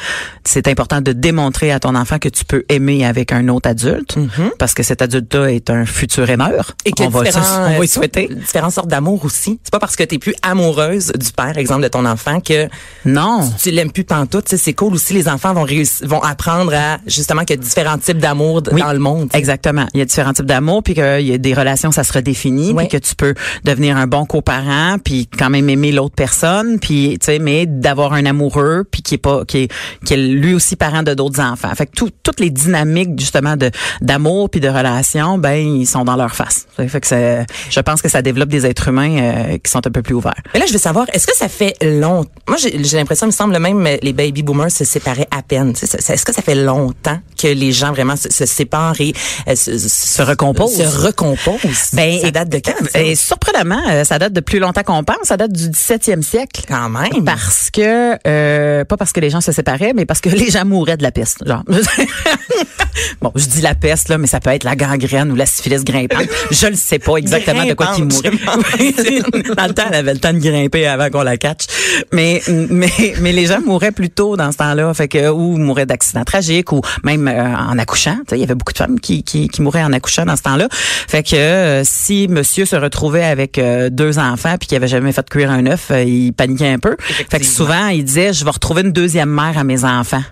C'est 0.45 0.69
important 0.69 1.01
de 1.01 1.13
démontrer 1.13 1.73
à 1.73 1.81
ton 1.81 1.95
enfant 1.95 2.19
que 2.19 2.29
tu 2.29 2.45
peux 2.45 2.65
aimer 2.69 3.05
avec 3.05 3.33
un 3.33 3.49
autre 3.49 3.69
adulte, 3.69 4.17
parce 4.59 4.75
que 4.75 4.83
cet 4.83 5.03
adulte-là 5.03 5.53
est 5.53 5.71
un 5.71 5.85
futur 5.87 6.29
aimeur. 6.31 6.73
Et 6.85 6.93
que 6.93 7.03
on 7.03 7.09
va, 7.09 7.23
différents, 7.25 7.67
on 7.67 7.71
va 7.71 7.77
y 7.77 7.81
euh, 7.83 7.87
souhaiter. 7.87 8.29
différentes 8.29 8.73
sortes 8.73 8.89
d'amour 8.89 9.25
aussi. 9.25 9.59
C'est 9.63 9.73
pas 9.73 9.79
parce 9.79 9.97
que 9.97 10.05
t'es 10.05 10.19
plus 10.19 10.35
amoureuse 10.43 11.13
du 11.19 11.33
père, 11.33 11.57
exemple 11.59 11.83
de 11.83 11.89
ton 11.89 12.05
enfant, 12.07 12.41
que 12.41 12.69
Non. 13.05 13.49
tu 13.63 13.71
l'aimes 13.71 13.93
plus 13.93 14.05
pantoute. 14.05 14.45
Tu 14.47 14.51
sais, 14.51 14.57
c'est 14.57 14.73
cool 14.75 14.95
aussi. 14.95 15.15
Les 15.15 15.29
enfants 15.29 15.53
vont 15.55 15.63
réussir, 15.65 16.07
vont 16.09 16.23
apprendre 16.23 16.73
à 16.75 16.99
justement 17.07 17.43
qu'il 17.45 17.57
y 17.57 17.59
a 17.59 17.63
différents 17.63 17.99
types 17.99 18.19
d'amour 18.19 18.63
Oui, 18.73 18.81
dans 18.81 18.93
le 18.93 18.99
monde. 18.99 19.29
tu 19.29 19.33
sais. 19.33 19.39
Exactement. 19.39 19.87
Il 19.95 19.99
y 19.99 20.03
a 20.03 20.05
différents 20.05 20.33
types 20.33 20.47
d'amour, 20.47 20.83
puis 20.83 20.95
qu'il 20.95 21.27
y 21.27 21.33
a 21.33 21.39
des 21.39 21.55
relations, 21.55 21.91
ça 21.93 22.05
se 22.05 22.13
redéfinit, 22.13 22.73
Ouais. 22.73 22.87
puis 22.87 23.01
que 23.01 23.05
tu 23.05 23.15
peux 23.15 23.35
devenir 23.65 23.97
un 23.97 24.07
bon 24.07 24.25
coparent, 24.27 24.97
puis 25.03 25.27
quand 25.27 25.51
même 25.51 25.69
aimer 25.69 25.93
l'autre 25.93 26.15
personne, 26.15 26.79
puis 26.79 27.17
tu 27.21 27.27
sais, 27.27 27.39
mais 27.39 27.67
d'avoir 27.67 28.13
un 28.13 28.20
amoureux, 28.27 28.85
puis 28.91 29.03
qui 29.03 29.15
est 29.15 29.19
pas, 29.19 29.45
qui 29.45 29.59
est, 29.65 29.73
qui 30.05 30.15
est 30.15 30.17
lui 30.17 30.55
aussi 30.55 30.77
parent 30.77 31.03
de 31.03 31.15
d'autres 31.15 31.41
enfants. 31.41 31.75
Fait 31.75 31.87
que 31.87 31.93
tout- 31.93 32.11
toutes 32.23 32.41
les 32.41 32.51
dynamiques 32.51 33.19
justement 33.19 33.57
de 33.57 33.71
d'amour 34.01 34.51
puis 34.51 34.61
de 34.61 34.69
relations, 34.69 35.39
ben 35.39 35.55
ils 35.55 35.87
sont 35.87 36.05
dans 36.05 36.17
leur 36.17 36.35
face. 36.35 36.67
Fait 36.77 37.01
que 37.01 37.07
c'est- 37.07 37.47
je 37.71 37.81
pense 37.81 38.03
que 38.03 38.09
ça 38.09 38.23
développe 38.23 38.49
des 38.49 38.67
êtres 38.67 38.89
humains 38.89 39.17
euh, 39.19 39.59
qui 39.59 39.71
sont 39.71 39.87
un 39.87 39.91
peu 39.91 40.03
plus 40.03 40.15
ouverts. 40.15 40.35
Mais 40.55 40.61
là, 40.61 40.67
je 40.67 40.73
veux 40.73 40.79
savoir, 40.79 41.07
est-ce 41.13 41.27
que 41.27 41.37
ça 41.37 41.49
fait 41.49 41.77
longtemps? 41.83 42.31
Moi, 42.49 42.57
j'ai 42.59 42.97
l'impression, 42.97 43.27
il 43.27 43.31
me 43.31 43.35
semble 43.35 43.59
même, 43.59 43.87
les 44.03 44.13
baby 44.13 44.43
boomers 44.43 44.71
se 44.71 44.85
séparaient 44.85 45.29
à 45.31 45.43
peine. 45.43 45.75
Ça- 45.77 45.87
ça- 45.87 46.15
Est-ce 46.15 46.25
que 46.25 46.33
ça 46.35 46.43
fait 46.43 46.55
longtemps 46.55 47.19
que 47.41 47.49
les 47.49 47.73
gens 47.73 47.93
vraiment 47.93 48.17
se, 48.17 48.31
se 48.31 48.47
séparent 48.47 49.01
et 49.01 49.13
euh, 49.49 49.55
se, 49.55 49.77
se 49.79 50.23
recomposent? 50.23 50.77
Se 50.77 51.07
recomposent? 51.07 51.91
Ben, 51.93 52.19
ça 52.21 52.31
date 52.31 52.49
de 52.49 52.59
quand? 52.59 52.73
ça? 52.93 53.01
Et 53.01 53.15
surprenamment, 53.15 53.81
euh, 53.91 54.05
ça 54.05 54.19
date 54.19 54.33
de 54.33 54.41
plus 54.41 54.59
longtemps 54.59 54.83
qu'on 54.83 55.05
pense. 55.05 55.17
Ça 55.25 55.37
date 55.37 55.53
du 55.53 55.69
17e 55.69 56.23
siècle. 56.23 56.63
Quand 56.69 56.89
même. 56.89 57.25
Parce 57.25 57.71
que 57.71 58.10
que 58.19 58.29
euh, 58.29 58.85
pas 58.85 58.97
parce 58.97 59.13
que 59.13 59.21
les 59.21 59.31
gens 59.31 59.41
se 59.41 59.53
séparaient, 59.53 59.93
mais 59.95 60.07
parce 60.07 60.21
que 60.21 60.29
les 60.29 60.51
gens 60.51 60.65
mouraient 60.65 60.97
de 60.97 61.03
la 61.03 61.13
peste. 61.13 61.47
Genre. 61.47 61.63
bon, 63.21 63.33
je 63.35 63.47
dis 63.47 63.61
la 63.61 63.75
peste 63.75 64.09
là, 64.09 64.19
mais 64.19 64.27
ça 64.27 64.41
peut 64.41 64.51
être 64.51 64.65
la 64.65 64.77
gangrène 64.77 65.31
ou 65.31 65.37
la 65.37 65.47
syphilis 65.47 65.85
grimpante. 65.85 66.29
Je 66.51 66.67
ne 66.67 66.75
sais 66.75 66.99
pas 66.99 67.17
exactement 67.17 67.65
de 67.65 67.75
quoi 67.75 67.95
ils 67.99 68.05
mouraient. 68.05 68.31
dans 69.57 69.67
le 69.67 69.75
temps, 69.75 69.85
elle 69.89 69.95
avait 69.95 70.15
le 70.15 70.21
temps 70.21 70.33
de 70.33 70.39
grimper 70.39 70.87
avant 70.87 71.11
qu'on 71.11 71.23
la 71.23 71.37
catch. 71.37 71.67
Mais 72.13 72.43
mais 72.49 72.91
mais 73.21 73.33
les 73.33 73.47
gens 73.47 73.61
mouraient 73.61 73.93
plus 73.93 74.11
tôt 74.11 74.37
dans 74.37 74.53
ce 74.53 74.59
temps-là, 74.59 74.93
fait 74.95 75.09
que 75.09 75.29
ou 75.29 75.57
mouraient 75.57 75.87
d'accidents 75.87 76.25
tragiques 76.25 76.73
ou 76.73 76.81
même 77.05 77.29
euh, 77.29 77.57
en 77.57 77.79
accouchant. 77.79 78.17
Il 78.33 78.39
y 78.39 78.43
avait 78.43 78.55
beaucoup 78.55 78.73
de 78.73 78.79
femmes 78.79 79.01
qui, 79.01 79.23
qui, 79.23 79.49
qui 79.49 79.63
mouraient 79.63 79.85
en 79.85 79.93
accouchant 79.93 80.25
dans 80.25 80.37
ce 80.37 80.43
temps-là. 80.43 80.69
Fait 80.71 81.23
que 81.23 81.37
euh, 81.37 81.83
si 81.85 82.29
monsieur 82.29 82.65
se 82.65 82.77
retrouvait 82.77 83.25
avec 83.25 83.59
euh, 83.59 83.91
deux 83.91 84.19
enfants 84.19 84.57
puis 84.59 84.69
qu'il 84.69 84.77
avait 84.77 84.89
jamais 84.89 85.13
fait 85.13 85.29
cuire 85.29 85.51
un 85.51 85.67
œuf, 85.67 85.91
il 85.91 86.33
paniquait 86.33 86.69
un 86.69 86.79
peu. 86.79 86.97
Fait 87.01 87.39
que 87.39 87.47
souvent 87.47 87.89
il 88.01 88.05
disait 88.05 88.33
je 88.33 88.45
vais 88.45 88.51
retrouver 88.51 88.83
une 88.83 88.93
deuxième 88.93 89.31
mère 89.31 89.59
à 89.59 89.65
mes 89.65 89.85
enfants. 89.85 90.23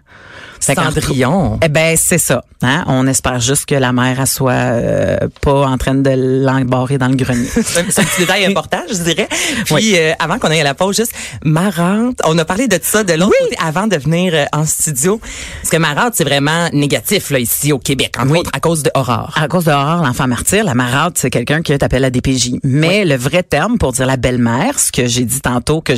Cendrillon. 0.75 1.59
Eh 1.63 1.69
ben 1.69 1.97
c'est 1.97 2.19
ça. 2.19 2.45
Hein? 2.63 2.85
On 2.87 3.07
espère 3.07 3.41
juste 3.41 3.67
que 3.67 3.75
la 3.75 3.93
mère 3.93 4.21
elle 4.21 4.27
soit 4.27 4.53
euh, 4.53 5.17
pas 5.41 5.67
en 5.67 5.79
train 5.79 5.95
de 5.95 6.11
l'embarrer 6.45 6.99
dans 6.99 7.09
le 7.09 7.17
grenier. 7.17 7.49
c'est 7.49 7.79
un 7.79 7.85
petit 8.05 8.21
détail 8.21 8.45
important, 8.47 8.81
je 8.89 8.97
dirais. 8.97 9.29
Puis 9.65 9.97
euh, 9.97 10.13
avant 10.19 10.39
qu'on 10.39 10.49
aille 10.49 10.61
à 10.61 10.65
la 10.65 10.75
pause, 10.75 10.97
juste 10.97 11.13
marrante. 11.45 12.21
On 12.25 12.37
a 12.39 12.45
parlé 12.45 12.69
de 12.69 12.79
ça 12.83 13.05
de 13.05 13.13
l'autre 13.13 13.35
côté 13.41 13.57
avant 13.65 13.87
de 13.87 13.97
venir 13.97 14.33
euh, 14.35 14.45
en 14.53 14.65
studio. 14.65 15.21
Parce 15.63 15.71
que 15.71 15.77
marante, 15.77 16.15
c'est 16.15 16.25
vraiment 16.25 16.69
négatif 16.73 17.31
là 17.31 17.39
ici 17.39 17.73
au 17.73 17.79
Québec, 17.79 18.15
entre 18.19 18.39
autres 18.39 18.51
à 18.53 18.61
cause 18.61 18.83
de 18.83 18.91
Aurore. 18.95 19.35
À 19.37 19.49
cause 19.49 19.65
de 19.65 19.71
Aurore, 19.71 20.03
l'enfant 20.03 20.27
martyr, 20.27 20.65
la 20.65 20.75
marade, 20.75 21.13
c'est 21.17 21.31
quelqu'un 21.31 21.63
qui 21.63 21.77
t'appelle 21.79 22.03
la 22.03 22.11
DPJ. 22.11 22.53
Mais 22.65 23.05
le 23.05 23.17
vrai 23.17 23.43
terme 23.43 23.79
pour 23.79 23.93
dire 23.93 24.07
la 24.07 24.17
belle-mère, 24.17 24.79
ce 24.79 24.93
que 24.93 25.07
j'ai 25.07 25.25
dit 25.25 25.41
tantôt 25.41 25.81
que 25.81 25.93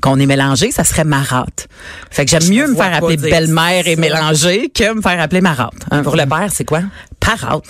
qu'on 0.00 0.18
est 0.18 0.26
mélangé, 0.26 0.70
ça 0.70 0.84
serait 0.84 1.04
marate. 1.04 1.68
Fait 2.10 2.24
que 2.24 2.30
j'aime 2.30 2.48
mieux 2.48 2.66
me 2.68 2.74
faire 2.74 2.94
appeler 2.94 3.16
belle-mère 3.16 3.86
et 3.86 3.96
mélanger 4.04 4.70
que 4.70 4.92
me 4.92 5.02
faire 5.02 5.20
appeler 5.20 5.40
marate. 5.40 5.74
Hein. 5.90 6.02
Pour 6.02 6.16
le 6.16 6.26
père, 6.26 6.48
c'est 6.52 6.64
quoi? 6.64 6.82
Parate. 7.20 7.64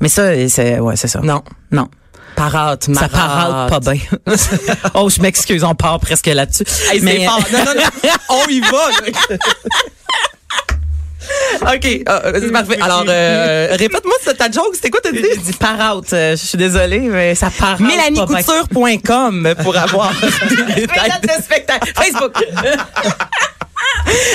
Mais 0.00 0.08
ça, 0.08 0.48
c'est 0.48 0.80
ouais, 0.80 0.96
c'est 0.96 1.08
ça. 1.08 1.20
Non. 1.20 1.42
Non. 1.70 1.88
Parate, 2.36 2.88
Ça 2.94 3.08
parate 3.08 3.70
pas 3.70 3.80
bien. 3.80 4.00
oh, 4.94 5.10
je 5.10 5.20
m'excuse, 5.20 5.62
on 5.64 5.74
part 5.74 6.00
presque 6.00 6.26
là-dessus. 6.26 6.64
Hey, 6.90 7.00
mais 7.00 7.26
non, 7.26 7.38
non, 7.52 7.74
non, 7.74 8.10
on 8.30 8.48
y 8.48 8.60
va. 8.60 8.68
OK, 11.74 11.86
euh, 12.08 12.40
c'est 12.40 12.50
parfait. 12.50 12.78
Alors, 12.80 13.04
euh, 13.06 13.76
répète-moi 13.78 14.14
ta 14.36 14.50
joke. 14.50 14.70
C'était 14.74 14.90
quoi, 14.90 15.00
t'as 15.02 15.12
dit? 15.12 15.22
Dit 15.44 15.52
part 15.52 16.00
euh, 16.12 16.30
je 16.32 16.46
suis 16.46 16.58
désolée, 16.58 17.00
mais 17.00 17.34
ça 17.34 17.50
part 17.50 17.80
MélanieCouture.com 17.80 19.54
pour 19.62 19.76
avoir 19.76 20.12
des 20.48 20.82
détails 20.82 21.12
de 21.22 21.42
spectacle. 21.42 21.92
Facebook. 21.94 22.42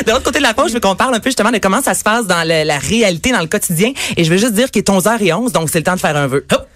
De 0.05 0.11
l'autre 0.11 0.23
côté 0.23 0.39
de 0.39 0.43
la 0.43 0.53
page, 0.53 0.69
je 0.69 0.73
veux 0.73 0.79
qu'on 0.79 0.95
parle 0.95 1.15
un 1.15 1.19
peu 1.19 1.29
justement 1.29 1.51
de 1.51 1.57
comment 1.57 1.81
ça 1.81 1.93
se 1.93 2.03
passe 2.03 2.27
dans 2.27 2.47
le, 2.47 2.63
la 2.63 2.77
réalité, 2.77 3.31
dans 3.31 3.41
le 3.41 3.47
quotidien. 3.47 3.91
Et 4.17 4.23
je 4.23 4.31
veux 4.31 4.37
juste 4.37 4.53
dire 4.53 4.71
qu'il 4.71 4.81
est 4.81 4.89
11h11, 4.89 5.51
donc 5.51 5.69
c'est 5.69 5.79
le 5.79 5.83
temps 5.83 5.95
de 5.95 5.99
faire 5.99 6.15
un 6.15 6.27
vœu. 6.27 6.45
Hop! 6.51 6.67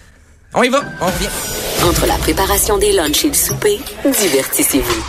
On 0.54 0.64
y 0.64 0.70
va, 0.70 0.82
on 1.00 1.06
revient. 1.06 1.30
Entre 1.84 2.08
la 2.08 2.16
préparation 2.16 2.78
des 2.78 2.92
lunchs 2.92 3.26
et 3.26 3.28
le 3.30 3.34
souper, 3.36 3.80
divertissez-vous. 4.04 5.04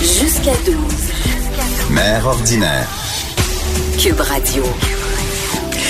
Jusqu'à 0.00 0.54
12. 0.64 0.76
Mère 1.90 2.26
ordinaire. 2.26 2.86
Cube 3.98 4.20
Radio. 4.20 4.64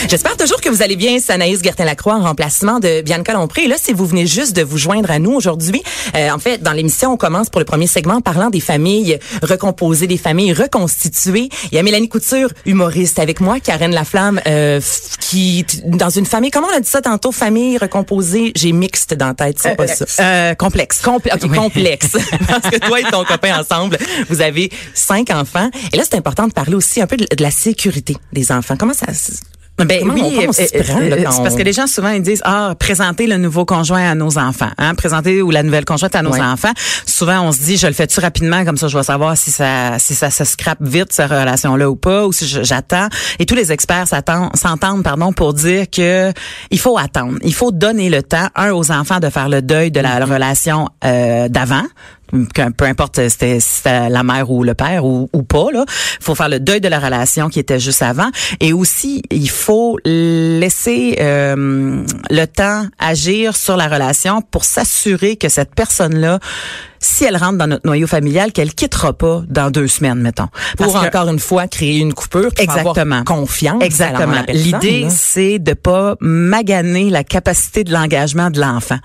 J'espère 0.08 0.36
toujours 0.36 0.60
que 0.60 0.68
vous 0.68 0.82
allez 0.82 0.96
bien. 0.96 1.18
C'est 1.20 1.32
Anaïs 1.32 1.62
Gertin-Lacroix 1.62 2.14
en 2.14 2.22
remplacement 2.22 2.80
de 2.80 3.02
Bianca 3.02 3.32
Lompré. 3.34 3.64
Et 3.64 3.68
là, 3.68 3.76
si 3.78 3.92
vous 3.92 4.06
venez 4.06 4.26
juste 4.26 4.56
de 4.56 4.62
vous 4.62 4.78
joindre 4.78 5.10
à 5.10 5.18
nous 5.18 5.32
aujourd'hui, 5.32 5.82
euh, 6.16 6.30
en 6.30 6.38
fait, 6.38 6.62
dans 6.62 6.72
l'émission, 6.72 7.12
on 7.12 7.16
commence 7.16 7.50
pour 7.50 7.60
le 7.60 7.64
premier 7.64 7.86
segment 7.86 8.14
en 8.14 8.20
parlant 8.20 8.50
des 8.50 8.60
familles 8.60 9.18
recomposées, 9.42 10.06
des 10.06 10.16
familles 10.16 10.52
reconstituées. 10.52 11.48
Il 11.70 11.74
y 11.74 11.78
a 11.78 11.82
Mélanie 11.82 12.08
Couture, 12.08 12.50
humoriste, 12.66 13.18
avec 13.18 13.40
moi, 13.40 13.60
Karen 13.60 13.92
Laflamme, 13.92 14.40
euh, 14.46 14.80
qui, 15.20 15.66
dans 15.84 16.10
une 16.10 16.26
famille, 16.26 16.50
comment 16.50 16.68
on 16.72 16.76
a 16.76 16.80
dit 16.80 16.88
ça 16.88 17.02
tantôt, 17.02 17.30
famille 17.30 17.78
recomposée, 17.78 18.52
j'ai 18.56 18.72
mixte 18.72 19.14
dans 19.14 19.28
la 19.28 19.34
tête, 19.34 19.58
c'est 19.60 19.76
pas 19.76 19.86
ça. 19.86 20.06
Euh, 20.20 20.54
complexe. 20.54 21.02
Compl 21.02 21.30
ok, 21.32 21.54
complexe. 21.54 22.12
Parce 22.48 22.70
que 22.70 22.78
toi 22.78 23.00
et 23.00 23.04
ton 23.04 23.24
copain 23.24 23.60
ensemble, 23.60 23.98
vous 24.28 24.40
avez 24.40 24.70
cinq 24.94 25.30
enfants. 25.30 25.70
Et 25.92 25.96
là, 25.96 26.04
c'est 26.08 26.16
important 26.16 26.48
de 26.48 26.52
parler 26.52 26.74
aussi 26.74 27.00
un 27.00 27.06
peu 27.06 27.16
de, 27.16 27.26
de 27.34 27.42
la 27.42 27.50
sécurité 27.50 28.16
des 28.32 28.50
enfants. 28.50 28.76
Comment 28.78 28.94
ça 28.94 29.06
ben 29.84 30.10
oui, 30.10 30.46
c'est 30.52 30.72
parce 31.42 31.54
que 31.54 31.62
les 31.62 31.72
gens 31.72 31.86
souvent 31.86 32.10
ils 32.10 32.22
disent 32.22 32.42
ah 32.44 32.74
présenter 32.78 33.26
le 33.26 33.36
nouveau 33.36 33.64
conjoint 33.64 34.10
à 34.10 34.14
nos 34.14 34.38
enfants, 34.38 34.70
hein, 34.78 34.94
présenter 34.94 35.42
ou 35.42 35.50
la 35.50 35.62
nouvelle 35.62 35.84
conjointe 35.84 36.14
à 36.14 36.22
nos 36.22 36.34
enfants. 36.34 36.72
Souvent 37.06 37.42
on 37.42 37.52
se 37.52 37.60
dit 37.60 37.76
je 37.76 37.86
le 37.86 37.92
fais-tu 37.92 38.20
rapidement 38.20 38.64
comme 38.64 38.76
ça 38.76 38.88
je 38.88 38.96
vais 38.96 39.04
savoir 39.04 39.36
si 39.36 39.50
ça 39.50 39.98
si 39.98 40.14
ça 40.14 40.30
se 40.30 40.44
scrape 40.44 40.82
vite 40.82 41.12
cette 41.12 41.30
relation 41.30 41.76
là 41.76 41.90
ou 41.90 41.96
pas 41.96 42.26
ou 42.26 42.32
si 42.32 42.46
j'attends. 42.46 43.08
Et 43.38 43.46
tous 43.46 43.54
les 43.54 43.72
experts 43.72 44.06
s'entendent 44.08 45.02
pardon 45.02 45.32
pour 45.32 45.54
dire 45.54 45.86
que 45.90 46.32
il 46.70 46.78
faut 46.78 46.98
attendre, 46.98 47.38
il 47.42 47.54
faut 47.54 47.72
donner 47.72 48.10
le 48.10 48.22
temps 48.22 48.48
un 48.54 48.72
aux 48.72 48.90
enfants 48.90 49.20
de 49.20 49.28
faire 49.28 49.48
le 49.48 49.62
deuil 49.62 49.90
de 49.90 50.00
la 50.00 50.20
mm-hmm. 50.20 50.32
relation 50.32 50.88
euh, 51.04 51.48
d'avant 51.48 51.84
peu 52.76 52.84
importe 52.84 53.28
c'était 53.28 53.58
la 54.08 54.22
mère 54.22 54.50
ou 54.50 54.62
le 54.64 54.74
père 54.74 55.04
ou, 55.04 55.28
ou 55.32 55.42
pas 55.42 55.70
là, 55.72 55.84
faut 56.20 56.34
faire 56.34 56.48
le 56.48 56.60
deuil 56.60 56.80
de 56.80 56.88
la 56.88 56.98
relation 56.98 57.48
qui 57.48 57.58
était 57.58 57.80
juste 57.80 58.02
avant. 58.02 58.30
Et 58.60 58.72
aussi 58.72 59.22
il 59.30 59.50
faut 59.50 59.98
laisser 60.04 61.16
euh, 61.20 62.04
le 62.30 62.44
temps 62.46 62.86
agir 62.98 63.56
sur 63.56 63.76
la 63.76 63.88
relation 63.88 64.42
pour 64.42 64.64
s'assurer 64.64 65.36
que 65.36 65.48
cette 65.48 65.74
personne 65.74 66.16
là 66.18 66.38
si 67.00 67.24
elle 67.24 67.36
rentre 67.36 67.56
dans 67.56 67.66
notre 67.66 67.86
noyau 67.86 68.06
familial, 68.06 68.52
qu'elle 68.52 68.74
quittera 68.74 69.12
pas 69.12 69.42
dans 69.48 69.70
deux 69.70 69.88
semaines, 69.88 70.20
mettons. 70.20 70.48
Pour 70.76 70.94
encore 70.96 71.28
une 71.28 71.38
fois 71.38 71.66
créer 71.66 71.98
une 71.98 72.12
coupure, 72.12 72.52
pour 72.52 72.62
exactement, 72.62 73.16
avoir 73.16 73.24
confiance. 73.24 73.82
Exactement. 73.82 74.42
L'idée, 74.48 75.06
c'est 75.08 75.58
de 75.58 75.72
pas 75.72 76.16
maganer 76.20 77.10
la 77.10 77.24
capacité 77.24 77.84
de 77.84 77.92
l'engagement 77.92 78.50
de 78.50 78.60
l'enfant. 78.60 78.98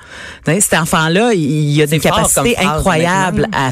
Cet 0.45 0.73
enfant-là, 0.73 1.33
il 1.33 1.81
a 1.81 1.87
des 1.87 1.99
capacités 1.99 2.57
incroyables 2.57 3.47
à, 3.53 3.69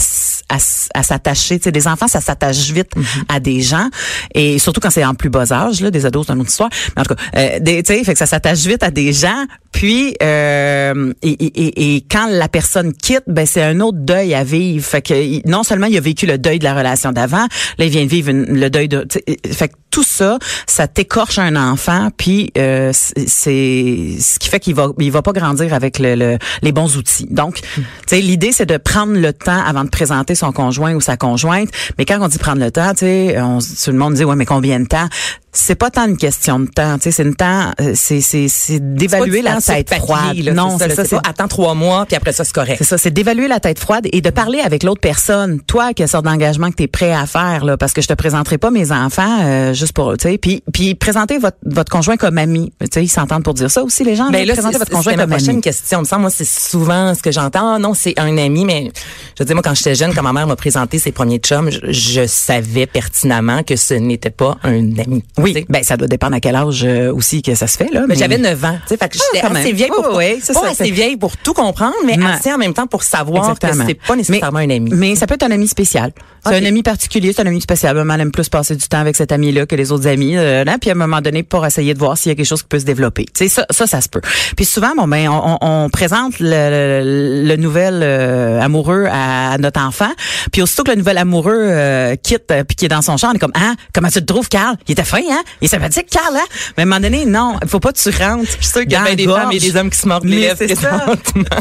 à, 0.50 0.58
à 0.94 1.04
s'attacher. 1.04 1.60
Des 1.60 1.88
enfants, 1.88 2.08
ça 2.08 2.22
s'attache 2.22 2.72
vite 2.72 2.96
mm-hmm. 2.96 3.24
à 3.30 3.40
des 3.40 3.62
gens, 3.62 3.90
et 4.34 4.60
surtout 4.60 4.80
quand 4.80 4.90
c'est 4.90 5.04
en 5.04 5.16
plus 5.16 5.30
bas 5.30 5.52
âge, 5.52 5.82
là, 5.82 5.92
des 5.92 6.06
ados, 6.06 6.26
c'est 6.28 6.34
une 6.34 6.40
autre 6.40 6.50
histoire. 6.50 6.70
Mais 6.96 7.02
en 7.02 7.06
tout 7.06 7.16
cas, 7.16 7.22
euh, 7.36 7.60
sais, 7.86 8.04
fait 8.04 8.14
que 8.14 8.20
ça 8.20 8.26
s'attache 8.26 8.60
vite 8.60 8.84
à 8.84 8.92
des 8.92 9.14
gens. 9.14 9.46
Puis, 9.72 10.16
euh, 10.22 11.14
et, 11.24 11.32
et, 11.32 11.96
et, 11.96 12.02
quand 12.10 12.28
la 12.30 12.48
personne 12.48 12.94
quitte, 12.94 13.24
ben 13.28 13.46
c'est 13.46 13.64
un 13.64 13.80
autre 13.80 13.98
deuil 14.14 14.34
à 14.34 14.44
vivre. 14.44 14.86
Fait 14.86 15.02
que 15.02 15.48
non 15.48 15.64
seulement 15.64 15.88
il 15.88 15.98
a 15.98 16.02
vécu 16.02 16.26
le 16.26 16.38
deuil 16.38 16.60
de 16.60 16.64
la 16.64 16.74
relation 16.74 17.12
d'avant, 17.12 17.46
là 17.78 17.86
il 17.86 17.90
vient 17.90 18.04
de 18.04 18.10
vivre 18.10 18.32
le 18.32 18.70
deuil 18.70 18.88
de. 18.88 19.08
Fait 19.52 19.70
que 19.70 19.74
tout 19.90 20.04
ça, 20.04 20.40
ça 20.66 20.88
t'écorche 20.88 21.38
un 21.38 21.56
enfant, 21.56 22.10
puis 22.18 22.52
euh, 22.58 22.92
c'est 22.94 24.16
ce 24.20 24.40
qui 24.40 24.50
fait 24.50 24.60
qu'il 24.60 24.74
va 24.74 24.90
il 25.00 25.12
va 25.12 25.22
pas 25.22 25.34
grandir 25.34 25.74
avec 25.74 26.00
le, 26.00 26.38
les 26.62 26.72
bons 26.72 26.98
outils. 26.98 27.28
Donc, 27.30 27.62
tu 27.62 27.84
sais, 28.08 28.22
l'idée 28.22 28.52
c'est 28.52 28.66
de 28.66 28.78
prendre 28.78 29.14
le 29.14 29.34
temps 29.34 29.64
avant 29.64 29.84
de 29.84 29.90
présenter 29.90 30.36
son 30.36 30.52
conjoint 30.52 30.94
ou 30.96 31.02
sa 31.02 31.18
conjointe. 31.18 31.70
Mais 31.98 32.06
quand 32.06 32.18
on 32.22 32.28
dit 32.28 32.40
prendre 32.40 32.64
le 32.64 32.72
temps, 32.72 32.92
tu 32.94 33.06
sais, 33.06 33.38
tout 33.84 33.92
le 33.92 33.98
monde 33.98 34.16
dit 34.16 34.24
ouais, 34.24 34.36
mais 34.36 34.46
combien 34.46 34.80
de 34.80 34.88
temps? 34.88 35.08
C'est 35.54 35.76
pas 35.76 35.90
tant 35.90 36.08
une 36.08 36.18
question 36.18 36.60
de 36.60 36.66
temps, 36.66 36.98
tu 36.98 37.04
sais, 37.04 37.12
c'est 37.12 37.24
une 37.24 37.36
temps, 37.36 37.72
euh, 37.80 37.94
c'est 37.96 38.22
c'est 38.22 38.48
c'est 38.48 38.96
d'évaluer 38.96 39.42
la 39.42 39.62
tête 39.62 39.94
froide. 39.94 40.38
non, 40.54 40.78
c'est 40.80 40.94
ça, 40.96 41.06
c'est 41.06 41.18
attends 41.18 41.48
trois 41.48 41.76
mois 41.76 42.06
puis 42.06 42.16
après 42.16 42.34
ça 42.34 42.44
c'est 42.44 42.54
correct. 42.54 42.78
C'est 42.80 42.84
ça, 42.84 42.98
c'est 42.98 43.12
d'évaluer 43.12 43.48
la 43.48 43.60
tête 43.60 43.80
froide 43.80 44.08
et 44.12 44.22
de 44.22 44.30
parler 44.30 44.60
avec 44.60 44.84
l'autre 44.84 45.02
personne. 45.02 45.62
Toi, 45.62 45.94
quelle 45.94 46.08
sorte 46.08 46.26
d'engagement 46.26 46.72
que 46.72 46.76
tu 46.76 46.84
es 46.84 46.88
prêt 46.88 47.14
à 47.14 47.26
faire 47.26 47.66
là, 47.66 47.78
parce 47.78 47.94
que 47.94 48.02
je 48.02 48.08
te 48.08 48.14
présenterai 48.14 48.58
pas 48.58 48.72
mes 48.72 48.92
enfants 48.92 49.40
euh, 49.44 49.74
juste 49.74 49.94
pour, 49.94 50.18
tu 50.18 50.30
sais, 50.30 50.38
puis 50.38 50.64
puis 50.74 50.96
présenter 50.96 51.38
votre 51.38 51.58
votre 51.66 51.92
conjoint 51.92 52.18
comme 52.18 52.38
ami. 52.38 52.74
Tu 52.80 52.88
sais, 52.92 53.04
ils 53.04 53.08
s'entendent 53.08 53.44
pour 53.44 53.54
dire 53.54 53.70
ça 53.70 53.84
aussi 53.84 54.04
les 54.04 54.16
gens. 54.16 54.30
Mais 54.32 54.40
ben 54.40 54.48
là, 54.48 54.54
présenter 54.54 54.78
votre 54.78 54.92
conjoint 54.92 55.16
comme 55.16 55.34
ami. 55.34 55.62
question. 55.62 56.02
Me 56.02 56.06
semble, 56.06 56.22
moi, 56.22 56.30
c'est 56.30 56.48
souvent 56.48 57.14
ce 57.14 57.22
que 57.22 57.32
j'entends. 57.32 57.76
Ah, 57.76 57.80
non, 57.80 57.94
c'est 57.94 58.20
un 58.20 58.38
ami, 58.38 58.66
mais 58.66 58.92
je 59.38 59.44
veux 59.44 59.46
dire, 59.46 59.56
moi, 59.56 59.64
quand 59.64 59.76
j'étais 59.76 59.96
jeune, 59.96 60.14
quand 60.14 60.24
ma 60.24 60.34
mère 60.34 60.48
m'a 60.48 60.56
présenté 60.56 61.00
ses 61.00 61.12
premiers 61.12 61.38
chums, 61.38 61.70
je, 61.70 61.92
je 61.92 62.26
savais 62.28 62.86
pertinemment 62.86 63.64
que 63.64 63.76
ce 63.76 63.94
n'était 63.94 64.30
pas 64.30 64.58
un 64.64 64.98
ami. 64.98 65.24
Oui, 65.44 65.66
ben 65.70 65.84
ça 65.84 65.98
doit 65.98 66.08
dépendre 66.08 66.36
à 66.36 66.40
quel 66.40 66.56
âge 66.56 66.84
euh, 66.86 67.14
aussi 67.14 67.42
que 67.42 67.54
ça 67.56 67.68
se 67.68 67.78
fait 67.78 67.92
là. 67.92 68.06
Mais, 68.08 68.16
j'avais 68.16 68.38
9 68.38 68.66
ans, 68.66 68.78
tu 68.84 68.90
sais, 68.90 68.98
fait 68.98 69.10
que 69.10 69.16
j'étais 69.16 69.46
ah, 69.46 69.58
assez 69.58 69.74
vieille 69.74 69.90
pour 69.90 70.14
pas 70.14 70.40
ça, 70.42 70.70
assez 70.70 70.92
vieille 70.92 71.18
pour 71.18 71.38
tout 71.38 71.54
comprendre, 71.54 71.96
mais 72.06 72.18
assez 72.24 72.52
en 72.52 72.58
même 72.58 72.74
temps 72.74 72.88
pour 72.88 73.04
savoir 73.04 73.58
que 73.60 73.68
c'est 73.86 73.96
pas 73.96 74.16
nécessairement 74.16 74.60
un 74.60 74.70
ami. 74.70 74.92
Mais 74.94 75.16
ça 75.16 75.28
peut 75.28 75.36
être 75.36 75.44
un 75.44 75.52
ami 75.52 75.68
spécial. 75.68 76.12
C'est 76.46 76.56
un 76.56 76.66
ami 76.66 76.84
particulier, 76.84 77.32
c'est 77.34 77.42
un 77.42 77.48
ami 77.48 77.62
spécial. 77.62 77.96
Maman 77.96 78.16
aime 78.16 78.32
plus 78.32 78.50
passer 78.50 78.76
du 78.76 78.86
temps 78.88 79.00
avec 79.00 79.16
cet 79.16 79.32
ami-là 79.32 79.66
que 79.66 79.76
les 79.76 79.92
autres 79.94 80.08
amis. 80.08 80.36
Euh, 80.36 80.66
là, 80.66 80.78
puis 80.80 80.90
à 80.90 80.94
un 80.94 80.98
moment 80.98 81.22
donné, 81.22 81.42
pour 81.42 81.66
essayer 81.66 81.94
de 81.94 82.00
voir 82.00 82.18
s'il 82.18 82.32
y 82.32 82.34
a 82.34 82.36
quelque 82.36 82.46
chose 82.46 82.64
qui 82.64 82.68
peut 82.68 82.80
se 82.80 82.86
développer. 82.86 83.26
Tu 83.26 83.48
sais, 83.48 83.48
ça, 83.48 83.66
ça, 83.70 83.88
ça 83.88 84.02
se 84.02 84.10
peut. 84.10 84.20
Puis 84.58 84.66
souvent, 84.66 84.94
bon 84.96 85.08
ben, 85.08 85.30
on, 85.30 85.58
on 85.62 85.90
présente 85.90 86.40
le, 86.40 87.46
le, 87.46 87.56
nouvel 87.56 88.02
euh, 88.04 88.60
amoureux 88.60 89.08
à 89.10 89.58
notre 89.58 89.80
enfant. 89.80 90.12
Puis 90.52 90.62
aussitôt 90.62 90.84
que 90.84 90.92
le 90.92 90.98
nouvel 90.98 91.18
amoureux 91.18 92.16
quitte 92.22 92.54
puis 92.68 92.76
qui 92.76 92.86
est 92.86 92.90
dans 92.90 93.02
son 93.02 93.16
champ, 93.16 93.30
on 93.32 93.36
est 93.36 93.40
comme, 93.40 93.54
ah, 93.56 93.76
comment 93.94 94.10
tu 94.10 94.20
te 94.20 94.26
trouves, 94.26 94.50
Carl? 94.50 94.76
Il 94.88 94.92
était 94.92 95.04
fin, 95.04 95.22
hein? 95.30 95.33
Il 95.62 95.66
est 95.66 95.68
sympathique, 95.68 96.08
Carl, 96.10 96.36
hein? 96.36 96.46
Mais 96.78 96.84
à 96.84 96.86
un 96.86 96.90
moment 96.90 97.02
donné, 97.02 97.26
non, 97.26 97.58
il 97.62 97.68
faut 97.68 97.80
pas 97.80 97.92
que 97.92 98.00
tu 98.00 98.10
rentres. 98.10 98.46
Je 98.46 98.52
suis 98.52 98.66
sûre 98.66 98.82
qu'il 98.82 98.92
y 98.92 98.96
a 98.96 99.16
des 99.16 99.26
femmes 99.26 99.52
et 99.52 99.60
des 99.60 99.76
hommes 99.76 99.90
qui 99.90 100.00
se 100.00 100.08
mordent 100.08 100.26
les 100.26 100.40
lèvres 100.40 100.64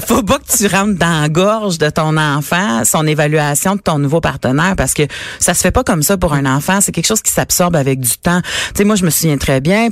faut 0.06 0.22
pas 0.22 0.38
que 0.38 0.56
tu 0.56 0.66
rentres 0.66 0.98
dans 0.98 1.22
la 1.22 1.28
gorge 1.28 1.78
de 1.78 1.88
ton 1.90 2.16
enfant, 2.16 2.84
son 2.84 3.06
évaluation 3.06 3.76
de 3.76 3.80
ton 3.80 3.98
nouveau 3.98 4.20
partenaire, 4.20 4.74
parce 4.76 4.94
que 4.94 5.02
ça 5.38 5.54
se 5.54 5.60
fait 5.60 5.70
pas 5.70 5.84
comme 5.84 6.02
ça 6.02 6.16
pour 6.16 6.34
un 6.34 6.46
enfant. 6.46 6.80
C'est 6.80 6.92
quelque 6.92 7.06
chose 7.06 7.22
qui 7.22 7.32
s'absorbe 7.32 7.76
avec 7.76 8.00
du 8.00 8.18
temps. 8.18 8.40
Tu 8.42 8.78
sais, 8.78 8.84
moi, 8.84 8.96
je 8.96 9.04
me 9.04 9.10
souviens 9.10 9.38
très 9.38 9.60
bien, 9.60 9.88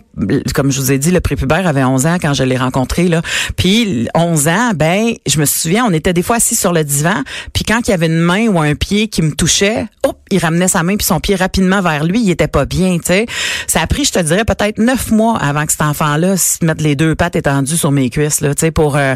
comme 0.55 0.71
je 0.71 0.81
vous 0.81 0.93
ai 0.93 0.99
dit, 0.99 1.11
le 1.11 1.21
prépubère 1.21 1.67
avait 1.67 1.85
11 1.85 2.07
ans 2.07 2.17
quand 2.21 2.35
je 2.35 2.45
l'ai 2.45 2.57
rencontré, 2.57 3.09
là. 3.09 3.23
Puis, 3.57 4.09
11 4.15 4.49
ans, 4.49 4.71
ben, 4.75 5.15
je 5.27 5.39
me 5.39 5.47
souviens, 5.47 5.85
on 5.87 5.93
était 5.93 6.13
des 6.13 6.23
fois 6.23 6.37
assis 6.37 6.57
sur 6.57 6.73
le 6.73 6.85
divan, 6.85 7.23
puis 7.53 7.65
quand 7.65 7.81
il 7.87 7.91
y 7.91 7.95
avait 7.95 8.07
une 8.07 8.21
main 8.21 8.47
ou 8.49 8.61
un 8.61 8.75
pied 8.75 9.09
qui 9.09 9.23
me 9.23 9.33
touchait, 9.33 9.87
hop, 10.03 10.19
il 10.31 10.39
ramenait 10.39 10.69
sa 10.69 10.83
main 10.83 10.97
puis 10.97 11.07
son 11.07 11.21
pied 11.21 11.35
rapidement 11.35 11.83
vers 11.83 12.05
lui, 12.05 12.21
il 12.23 12.31
était 12.31 12.49
pas 12.49 12.65
bien, 12.65 12.99
tu 12.99 13.07
sais. 13.07 13.27
Ça 13.71 13.83
a 13.83 13.87
pris, 13.87 14.05
je 14.05 14.11
te 14.11 14.19
dirais, 14.19 14.45
peut-être 14.45 14.79
neuf 14.79 15.13
mois 15.13 15.39
avant 15.39 15.65
que 15.65 15.71
cet 15.71 15.83
enfant-là 15.83 16.37
se 16.37 16.65
mette 16.65 16.81
les 16.81 16.97
deux 16.97 17.15
pattes 17.15 17.37
étendues 17.37 17.77
sur 17.77 17.93
mes 17.93 18.11
cuisses, 18.11 18.41
là, 18.41 18.53
tu 18.53 18.61
sais, 18.63 18.71
pour... 18.73 18.97
euh, 18.97 19.15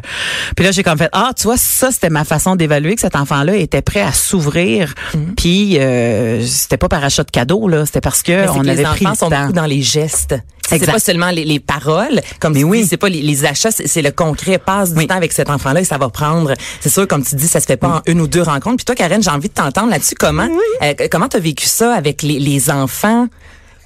Puis 0.54 0.64
là, 0.64 0.70
j'ai 0.70 0.84
comme 0.84 0.96
fait, 0.96 1.08
ah, 1.12 1.32
tu 1.36 1.42
vois, 1.44 1.56
ça, 1.56 1.90
c'était 1.90 2.08
ma 2.08 2.24
façon 2.24 2.54
d'évaluer 2.54 2.94
que 2.94 3.00
cet 3.00 3.16
enfant-là 3.16 3.56
était 3.56 3.82
prêt 3.82 4.02
à 4.02 4.12
s'ouvrir. 4.12 4.94
Puis, 5.36 5.78
euh, 5.80 6.46
c'était 6.46 6.76
pas 6.76 6.88
par 6.88 7.02
achat 7.02 7.24
de 7.24 7.32
cadeau, 7.32 7.66
là, 7.66 7.84
c'était 7.84 8.00
parce 8.00 8.22
que 8.22 8.48
on 8.48 8.60
que 8.60 8.68
avait 8.68 8.74
les 8.76 8.82
pris 8.84 9.06
enfants 9.06 9.10
le 9.10 9.16
sont 9.16 9.28
temps. 9.30 9.40
beaucoup 9.40 9.52
dans 9.54 9.66
les 9.66 9.82
gestes. 9.82 10.36
C'est 10.68 10.86
pas 10.86 10.98
seulement 11.00 11.30
les, 11.30 11.44
les 11.44 11.58
paroles, 11.60 12.20
comme 12.40 12.52
Mais 12.54 12.60
tu 12.60 12.64
oui. 12.64 12.82
dis, 12.82 12.88
c'est 12.88 12.96
pas 12.96 13.08
les, 13.08 13.22
les 13.22 13.44
achats, 13.44 13.72
c'est 13.72 14.02
le 14.02 14.12
concret. 14.12 14.58
Passe 14.58 14.92
du 14.92 14.98
Oui. 15.00 15.06
temps 15.08 15.16
avec 15.16 15.32
cet 15.32 15.50
enfant-là 15.50 15.80
et 15.80 15.84
ça 15.84 15.98
va 15.98 16.08
prendre. 16.10 16.54
C'est 16.80 16.90
sûr, 16.90 17.08
comme 17.08 17.24
tu 17.24 17.34
dis, 17.34 17.48
ça 17.48 17.58
se 17.60 17.66
fait 17.66 17.76
pas 17.76 17.88
en 17.88 18.00
une 18.06 18.20
ou 18.20 18.28
deux 18.28 18.42
rencontres. 18.42 18.76
Puis 18.76 18.84
toi, 18.84 18.94
Karen, 18.94 19.20
j'ai 19.22 19.30
envie 19.30 19.48
de 19.48 19.54
t'entendre 19.54 19.90
là-dessus. 19.90 20.14
Comment, 20.18 20.48
euh, 20.82 20.94
comment 21.10 21.28
t'as 21.28 21.40
vécu 21.40 21.66
ça 21.66 21.92
avec 21.92 22.22
les, 22.22 22.38
les 22.38 22.70
enfants? 22.70 23.26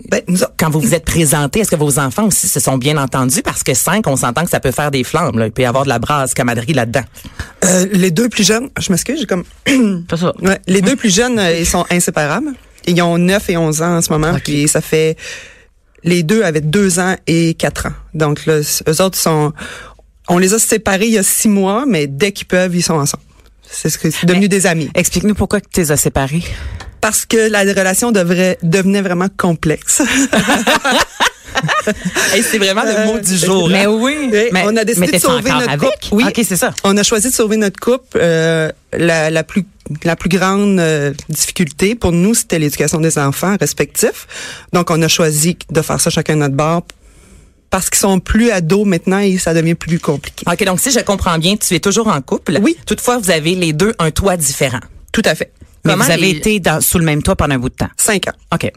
Ben, 0.09 0.23
nous 0.29 0.43
autres, 0.43 0.53
Quand 0.57 0.71
vous 0.71 0.81
vous 0.81 0.95
êtes 0.95 1.05
présentés, 1.05 1.61
est-ce 1.61 1.71
que 1.71 1.77
vos 1.77 1.99
enfants 1.99 2.27
aussi 2.27 2.47
se 2.49 2.61
sont 2.61 2.79
bien 2.79 2.97
entendus? 2.97 3.43
Parce 3.43 3.63
que 3.63 3.75
cinq, 3.75 4.07
on 4.07 4.17
s'entend 4.17 4.45
que 4.45 4.51
ça 4.51 4.61
peut 4.61 4.71
faire 4.71 4.91
des 4.91 5.03
flammes. 5.05 5.39
Là. 5.39 5.47
Il 5.47 5.53
peut 5.53 5.63
y 5.63 5.67
avoir 5.67 5.85
de 5.85 5.89
la 5.89 5.99
brasse 5.99 6.35
camaraderie 6.35 6.73
là-dedans. 6.75 7.03
euh, 7.65 7.87
les 7.93 8.11
deux 8.11 8.29
plus 8.29 8.47
jeunes, 8.47 8.69
je 8.79 8.93
m'excuse, 8.93 9.19
j'ai 9.21 9.27
comme 9.27 9.45
Pas 10.09 10.17
ça. 10.17 10.33
Ouais, 10.43 10.59
les 10.67 10.83
deux 10.83 10.97
plus 10.97 11.13
jeunes, 11.15 11.39
euh, 11.39 11.59
ils 11.59 11.67
sont 11.67 11.85
inséparables. 11.91 12.53
Ils 12.87 13.01
ont 13.03 13.19
9 13.19 13.51
et 13.51 13.57
11 13.57 13.83
ans 13.83 13.97
en 13.97 14.03
ce 14.03 14.11
moment, 14.13 14.37
puis 14.43 14.69
ça 14.69 14.81
fait 14.81 15.17
les 16.05 16.23
deux 16.23 16.43
avaient 16.45 16.61
deux 16.61 17.01
ans 17.01 17.17
et 17.27 17.55
quatre 17.55 17.87
ans. 17.87 17.93
Donc 18.15 18.47
là, 18.47 18.61
eux 18.61 19.03
autres 19.03 19.19
sont 19.19 19.53
on 20.29 20.39
les 20.39 20.55
a 20.55 20.59
séparés 20.59 21.07
il 21.07 21.13
y 21.15 21.19
a 21.19 21.23
six 21.23 21.49
mois, 21.49 21.85
mais 21.87 22.07
dès 22.07 22.33
qu'ils 22.33 22.47
peuvent, 22.47 22.75
ils 22.77 22.83
sont 22.83 22.95
ensemble. 22.95 23.23
C'est 23.71 23.91
ce 23.91 23.99
que 23.99 24.11
c'est 24.11 24.25
devenu 24.27 24.43
Mais- 24.43 24.49
des 24.49 24.67
amis. 24.67 24.89
Explique-nous 24.95 25.35
pourquoi 25.35 25.61
tu 25.61 25.81
les 25.81 25.91
as 25.93 25.97
séparés. 25.97 26.43
Parce 27.01 27.27
que 27.27 27.49
la 27.51 27.61
relation 27.61 28.13
devrait 28.13 28.59
devenait 28.63 29.03
vraiment 29.03 29.29
complexe. 29.37 30.03
Hey, 32.33 32.43
c'est 32.43 32.59
vraiment 32.59 32.83
le 32.85 33.07
mot 33.07 33.19
du 33.19 33.37
jour. 33.37 33.69
Mais 33.69 33.85
hein? 33.85 33.91
oui. 33.91 34.31
Mais, 34.53 34.63
on 34.65 34.77
a 34.77 34.85
décidé 34.85 35.07
mais 35.07 35.19
de 35.19 35.23
sauver 35.23 35.51
notre 35.51 35.71
avec? 35.71 35.91
couple? 35.91 36.07
Oui. 36.13 36.25
OK, 36.29 36.45
c'est 36.47 36.57
ça. 36.57 36.73
On 36.85 36.97
a 36.97 37.03
choisi 37.03 37.31
de 37.31 37.35
sauver 37.35 37.57
notre 37.57 37.81
couple. 37.81 38.19
Euh, 38.21 38.71
la, 38.93 39.31
la 39.31 39.43
plus 39.43 39.65
la 40.05 40.17
plus 40.17 40.29
grande 40.29 40.79
euh, 40.79 41.13
difficulté 41.31 41.95
pour 41.95 42.13
nous, 42.13 42.35
c'était 42.35 42.59
l'éducation 42.59 43.01
des 43.01 43.19
enfants 43.19 43.57
respectifs. 43.59 44.27
Donc, 44.73 44.91
on 44.91 45.01
a 45.01 45.09
choisi 45.09 45.57
de 45.71 45.81
faire 45.81 46.01
ça 46.01 46.11
chacun 46.11 46.35
de 46.35 46.41
notre 46.41 46.55
bord 46.55 46.83
parce 47.71 47.91
qu'ils 47.91 47.99
sont 47.99 48.21
plus 48.21 48.51
ados 48.51 48.87
maintenant 48.87 49.19
et 49.19 49.39
ça 49.39 49.55
devient 49.55 49.75
plus 49.75 49.99
compliqué. 49.99 50.45
OK, 50.51 50.65
donc 50.65 50.81
si 50.81 50.91
je 50.91 51.01
comprends 51.01 51.39
bien, 51.39 51.57
tu 51.57 51.75
es 51.75 51.81
toujours 51.81 52.09
en 52.09 52.21
couple. 52.21 52.59
Oui. 52.63 52.77
Toutefois, 52.87 53.19
vous 53.19 53.31
avez 53.31 53.55
les 53.55 53.73
deux 53.73 53.95
un 53.99 54.11
toit 54.11 54.37
différent. 54.37 54.81
Tout 55.13 55.23
à 55.25 55.35
fait. 55.35 55.53
Mais 55.89 55.93
Comment 55.95 56.05
vous 56.05 56.11
avez 56.11 56.23
les- 56.23 56.31
été 56.39 56.61
dans, 56.61 56.81
sous 56.81 56.99
le 56.99 57.05
même 57.05 57.23
toit 57.23 57.37
pendant 57.37 57.55
un 57.55 57.59
bout 57.59 57.69
de 57.71 57.75
temps? 57.75 57.89
Cinq 57.97 58.29
ans. 58.29 58.33
OK. 58.55 58.71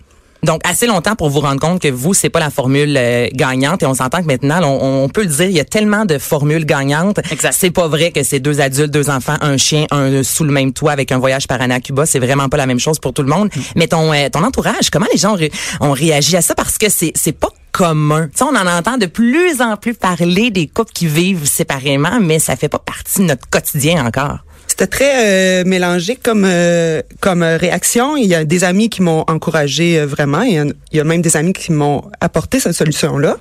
Donc, 0.44 0.62
assez 0.68 0.88
longtemps 0.88 1.16
pour 1.16 1.30
vous 1.30 1.40
rendre 1.42 1.60
compte 1.62 1.80
que 1.80 1.88
vous, 1.90 2.16
c'est 2.16 2.30
pas 2.32 2.40
la 2.40 2.50
formule 2.50 2.96
euh, 2.98 3.28
gagnante. 3.32 3.84
Et 3.84 3.86
on 3.86 3.94
s'entend 3.94 4.22
que 4.22 4.26
maintenant, 4.26 4.60
on, 4.64 5.04
on 5.04 5.08
peut 5.08 5.22
le 5.22 5.28
dire, 5.28 5.46
il 5.46 5.52
y 5.52 5.60
a 5.60 5.66
tellement 5.66 6.04
de 6.06 6.18
formules 6.18 6.66
gagnantes. 6.66 7.20
Exact. 7.32 7.54
C'est 7.56 7.70
pas 7.70 7.88
vrai 7.88 8.12
que 8.12 8.24
c'est 8.24 8.40
deux 8.40 8.60
adultes, 8.60 8.90
deux 8.90 9.12
enfants, 9.12 9.36
un 9.42 9.58
chien, 9.58 9.86
un 9.92 10.24
sous 10.24 10.44
le 10.44 10.52
même 10.52 10.74
toit 10.74 10.94
avec 10.94 11.12
un 11.12 11.20
voyage 11.20 11.46
par 11.46 11.62
année 11.62 11.76
à 11.76 11.80
Cuba. 11.80 12.08
C'est 12.08 12.18
vraiment 12.18 12.50
pas 12.50 12.58
la 12.58 12.66
même 12.66 12.80
chose 12.80 12.98
pour 12.98 13.14
tout 13.14 13.22
le 13.22 13.28
monde. 13.30 13.50
Mais 13.76 13.86
ton, 13.88 14.12
euh, 14.14 14.30
ton 14.30 14.44
entourage, 14.44 14.90
comment 14.92 15.06
les 15.14 15.20
gens 15.20 15.34
ont, 15.34 15.38
ré- 15.38 15.52
ont 15.80 15.92
réagi 15.92 16.36
à 16.36 16.42
ça? 16.42 16.56
Parce 16.56 16.80
que 16.80 16.90
c'est, 16.90 17.12
c'est 17.14 17.34
pas 17.38 17.50
commun. 17.72 18.24
Tu 18.30 18.40
sais, 18.40 18.44
on 18.44 18.56
en 18.56 18.66
entend 18.66 18.98
de 18.98 19.06
plus 19.06 19.62
en 19.62 19.78
plus 19.78 19.94
parler 19.94 20.50
des 20.50 20.66
couples 20.66 20.92
qui 20.92 21.06
vivent 21.06 21.46
séparément, 21.46 22.20
mais 22.20 22.40
ça 22.40 22.56
fait 22.56 22.68
pas 22.68 22.80
partie 22.80 23.20
de 23.20 23.26
notre 23.26 23.48
quotidien 23.48 24.04
encore. 24.08 24.40
C'était 24.72 24.88
très 24.88 25.12
euh, 25.18 25.64
mélangé 25.66 26.16
comme 26.16 26.46
euh, 26.48 27.02
comme 27.20 27.44
euh, 27.44 27.58
réaction. 27.58 28.16
Il 28.16 28.26
y 28.26 28.36
a 28.36 28.46
des 28.46 28.64
amis 28.64 28.90
qui 28.90 29.02
m'ont 29.02 29.26
encouragé 29.28 30.00
euh, 30.00 30.06
vraiment. 30.06 30.44
Il 30.44 30.54
y, 30.54 30.58
a, 30.60 30.64
il 30.64 30.98
y 30.98 31.00
a 31.02 31.04
même 31.04 31.22
des 31.22 31.36
amis 31.36 31.52
qui 31.52 31.74
m'ont 31.74 32.10
apporté 32.22 32.62
cette 32.62 32.72
solution-là. 32.72 33.36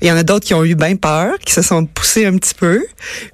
Il 0.00 0.08
y 0.08 0.10
en 0.10 0.16
a 0.16 0.22
d'autres 0.22 0.46
qui 0.46 0.54
ont 0.54 0.64
eu 0.64 0.74
bien 0.74 0.96
peur, 0.96 1.34
qui 1.44 1.52
se 1.52 1.60
sont 1.60 1.84
poussés 1.84 2.24
un 2.24 2.34
petit 2.38 2.54
peu. 2.54 2.82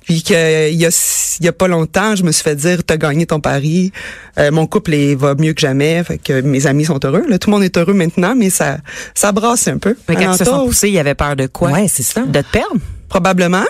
Puis 0.05 0.25
que 0.25 0.69
il 0.69 0.75
y 0.75 0.87
a 0.87 1.37
il 1.39 1.45
y 1.45 1.49
a 1.49 1.53
pas 1.53 1.69
longtemps, 1.69 2.17
je 2.17 2.25
me 2.25 2.33
suis 2.33 2.43
fait 2.43 2.57
dire 2.57 2.83
t'as 2.85 2.97
gagné 2.97 3.27
ton 3.27 3.39
pari. 3.39 3.93
Euh, 4.39 4.51
mon 4.51 4.67
couple 4.67 4.95
est, 4.95 5.15
va 5.15 5.37
mieux 5.37 5.53
que 5.53 5.61
jamais. 5.61 6.03
Fait 6.03 6.19
que 6.19 6.41
mes 6.41 6.67
amis 6.67 6.87
sont 6.87 6.99
heureux. 7.05 7.23
Là, 7.29 7.39
tout 7.39 7.49
le 7.49 7.55
monde 7.55 7.63
est 7.63 7.79
heureux 7.79 7.95
maintenant, 7.95 8.35
mais 8.35 8.51
ça 8.51 8.79
ça 9.15 9.31
brasse 9.31 9.69
un 9.69 9.79
peu. 9.79 9.97
Mais 10.09 10.17
quand 10.17 10.33
ils 10.33 10.39
se 10.39 10.45
sont 10.45 10.67
poussés, 10.67 10.89
il 10.89 10.99
avait 10.99 11.15
peur 11.15 11.37
de 11.37 11.47
quoi? 11.47 11.71
Ouais, 11.71 11.87
c'est 11.87 12.03
ça. 12.03 12.23
De 12.23 12.41
te 12.41 12.51
perdre? 12.51 12.81
probablement 13.09 13.65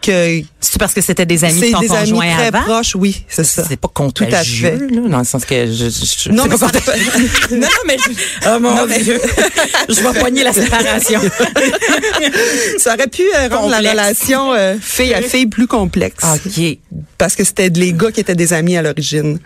que 0.00 0.40
C'est 0.60 0.78
parce 0.78 0.94
que 0.94 1.00
c'était 1.00 1.26
des 1.26 1.44
amis 1.44 1.60
de 1.60 1.72
ton 1.72 1.80
des 1.80 1.90
amis 1.92 2.10
conjoint 2.10 2.34
très 2.34 2.46
avant? 2.46 2.62
proches. 2.62 2.94
Oui, 2.96 3.24
c'est 3.28 3.44
ça. 3.44 3.64
C'est 3.68 3.76
pas 3.76 3.88
Tout 3.88 4.02
à 4.02 4.26
contagieux, 4.26 4.78
fait. 4.78 4.94
là, 4.94 5.08
dans 5.08 5.18
le 5.18 5.24
sens 5.24 5.44
que 5.44 5.66
je, 5.66 5.72
je, 5.90 6.06
je- 6.24 6.30
Non, 6.30 6.44
mais 6.44 6.50
pas 6.50 6.58
ça- 6.58 6.66
contagieux. 6.72 7.10
non, 7.52 7.58
non, 7.58 7.66
mais 7.86 7.96
je- 7.98 8.48
oh 8.48 8.60
mon 8.60 8.74
Non, 8.74 8.86
mais- 8.88 9.00
Dieu. 9.02 9.20
je 9.88 9.94
vais 10.00 10.18
poigner 10.20 10.44
la 10.44 10.52
séparation. 10.52 11.20
Ça 12.78 12.94
aurait 12.94 13.06
pu 13.08 13.22
euh, 13.34 13.48
rendre 13.48 13.70
la 13.70 13.90
relation 13.90 14.52
euh, 14.52 14.76
fille 14.80 15.14
à 15.14 15.22
fille 15.22 15.46
plus 15.46 15.66
complexe. 15.66 16.24
OK. 16.24 16.78
Parce 17.18 17.34
que 17.34 17.44
c'était 17.44 17.68
les 17.68 17.92
gars 17.92 18.10
qui 18.12 18.20
étaient 18.20 18.34
des 18.34 18.52
amis 18.52 18.76
à 18.76 18.82
l'origine. 18.82 19.38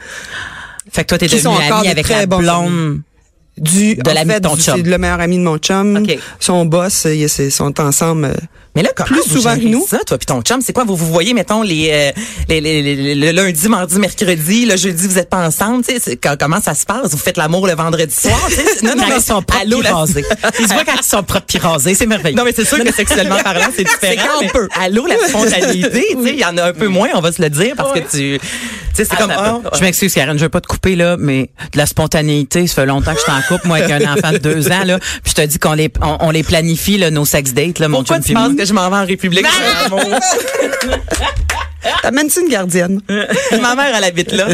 Fait 0.93 1.03
que 1.03 1.09
toi, 1.09 1.19
t'es 1.19 1.27
devenu 1.27 1.43
sont 1.43 1.51
encore 1.51 1.79
ami 1.79 1.87
de 1.87 1.91
avec 1.93 2.05
très 2.05 2.21
la 2.21 2.27
blonde. 2.27 3.01
Du, 3.59 3.95
De 3.97 4.11
l'ami 4.11 4.35
de 4.35 4.39
ton 4.39 4.57
chum. 4.57 4.77
C'est 4.77 4.83
le 4.83 4.99
meilleur 4.99 5.21
ami 5.21 5.37
de 5.37 5.43
mon 5.43 5.59
chum. 5.59 6.05
Son 6.39 6.65
boss, 6.65 7.07
euh, 7.07 7.15
ils 7.15 7.29
ils 7.39 7.53
sont 7.53 7.79
ensemble. 7.81 8.35
Mais 8.77 8.83
là, 8.83 8.91
comment 8.95 9.09
Plus 9.09 9.29
vous 9.29 9.37
souvent 9.37 9.57
que 9.57 9.65
nous. 9.65 9.85
ça, 9.89 9.99
toi 10.07 10.17
puis 10.17 10.27
ton 10.27 10.43
chum, 10.43 10.61
c'est 10.63 10.73
quoi? 10.73 10.85
Vous 10.85 10.95
vous 10.95 11.07
voyez 11.13 11.35
mettons 11.35 11.63
les, 11.63 11.89
euh, 11.91 12.13
les, 12.49 12.61
les- 12.61 12.83
les- 12.83 13.15
le 13.17 13.31
lundi, 13.33 13.69
mardi, 13.69 13.99
mercredi, 13.99 14.65
le 14.65 14.77
jeudi 14.77 15.09
vous 15.09 15.19
êtes 15.19 15.29
pas 15.29 15.45
ensemble, 15.45 15.85
tu 15.85 15.95
sais, 15.95 16.01
c'est- 16.01 16.17
quand- 16.17 16.37
comment 16.39 16.61
ça 16.61 16.75
se 16.75 16.85
passe? 16.87 17.11
Vous 17.11 17.19
faites 17.19 17.37
l'amour 17.37 17.67
le 17.67 17.75
vendredi 17.75 18.15
soir, 18.15 18.39
Non 18.85 18.93
Quand 18.99 19.17
ils 19.17 19.21
sont 19.23 19.43
propres 19.43 19.63
allô, 19.63 19.81
rasés. 19.83 20.25
Ils 20.61 20.69
se 20.69 20.73
voient 20.73 20.85
quand 20.85 20.95
ils 20.97 21.05
sont 21.05 21.23
propres 21.25 21.47
puis 21.49 21.59
rasés, 21.59 21.95
c'est 21.95 22.07
merveilleux. 22.07 22.37
Non, 22.37 22.45
mais 22.45 22.53
c'est 22.55 22.65
sûr 22.65 22.79
que 22.83 22.95
sexuellement 22.95 23.39
parlant, 23.43 23.67
c'est 23.77 23.83
différent. 23.85 24.23
quand 24.25 24.39
on 24.39 24.41
mais 24.43 24.49
peut. 24.51 24.69
Allô, 24.81 25.07
la 25.07 25.17
spontanéité, 25.29 26.07
tu 26.17 26.23
sais, 26.25 26.31
il 26.35 26.39
y 26.39 26.45
en 26.45 26.57
a 26.57 26.65
un 26.69 26.73
peu 26.73 26.87
moins, 26.87 27.09
on 27.15 27.21
va 27.21 27.33
se 27.33 27.43
le 27.43 27.51
dire, 27.51 27.75
parce 27.77 27.93
que 27.93 27.99
tu, 28.01 28.07
tu 28.09 28.41
sais, 28.95 29.05
c'est 29.05 29.09
Ah, 29.13 29.17
comme, 29.17 29.33
ah, 29.37 29.61
Je 29.77 29.81
m'excuse, 29.81 30.15
Karen, 30.15 30.39
je 30.39 30.45
veux 30.45 30.49
pas 30.49 30.61
te 30.61 30.69
couper, 30.69 30.95
là, 30.95 31.17
mais 31.19 31.51
de 31.73 31.79
la 31.79 31.87
spontanéité, 31.87 32.67
ça 32.69 32.75
fait 32.77 32.87
longtemps 32.87 33.13
que 33.15 33.19
je 33.19 33.25
suis 33.25 33.33
en 33.33 33.43
couple, 33.49 33.67
moi, 33.67 33.79
avec 33.79 33.91
un 33.91 34.13
enfant 34.15 34.31
de 34.33 34.39
deux 34.39 34.69
ans, 34.71 34.85
là. 34.85 34.99
Puis 35.25 35.35
je 35.37 35.43
te 35.43 35.47
dis 35.47 35.59
qu'on 35.59 35.73
les, 35.73 35.91
on, 36.03 36.19
on 36.21 36.31
les 36.31 36.43
planifie, 36.45 36.99
là, 36.99 37.11
nos 37.11 37.25
sex 37.25 37.53
dates, 37.53 37.79
là, 37.81 37.89
mon 37.89 38.05
chum 38.05 38.21
que 38.61 38.67
je 38.67 38.75
m'en 38.75 38.91
vais 38.91 38.97
en 38.97 39.07
République 39.07 39.47
Vermont? 39.47 40.01
T'amènes-tu 42.03 42.41
une 42.43 42.49
gardienne? 42.51 43.01
Ma 43.63 43.75
mère, 43.75 43.95
elle 43.97 44.05
habite 44.05 44.33
là. 44.33 44.49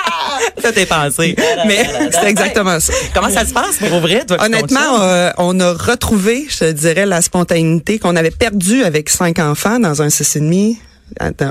Ça 0.62 0.72
t'est 0.72 0.86
pensé. 0.86 1.34
Mais 1.66 1.84
C'est 2.12 2.28
exactement 2.28 2.78
ça. 2.78 2.92
comment 3.12 3.28
ça 3.28 3.44
se 3.44 3.52
passe? 3.52 3.78
Pour 3.78 4.00
vrai, 4.00 4.24
toi? 4.24 4.36
Honnêtement, 4.40 5.00
euh, 5.02 5.30
on 5.38 5.58
a 5.58 5.72
retrouvé, 5.72 6.46
je 6.48 6.58
te 6.58 6.70
dirais, 6.70 7.06
la 7.06 7.22
spontanéité 7.22 7.98
qu'on 7.98 8.14
avait 8.14 8.30
perdue 8.30 8.84
avec 8.84 9.10
cinq 9.10 9.40
enfants 9.40 9.80
dans 9.80 10.00
un 10.00 10.10
six 10.10 10.36
et 10.36 10.40
demi. 10.40 10.78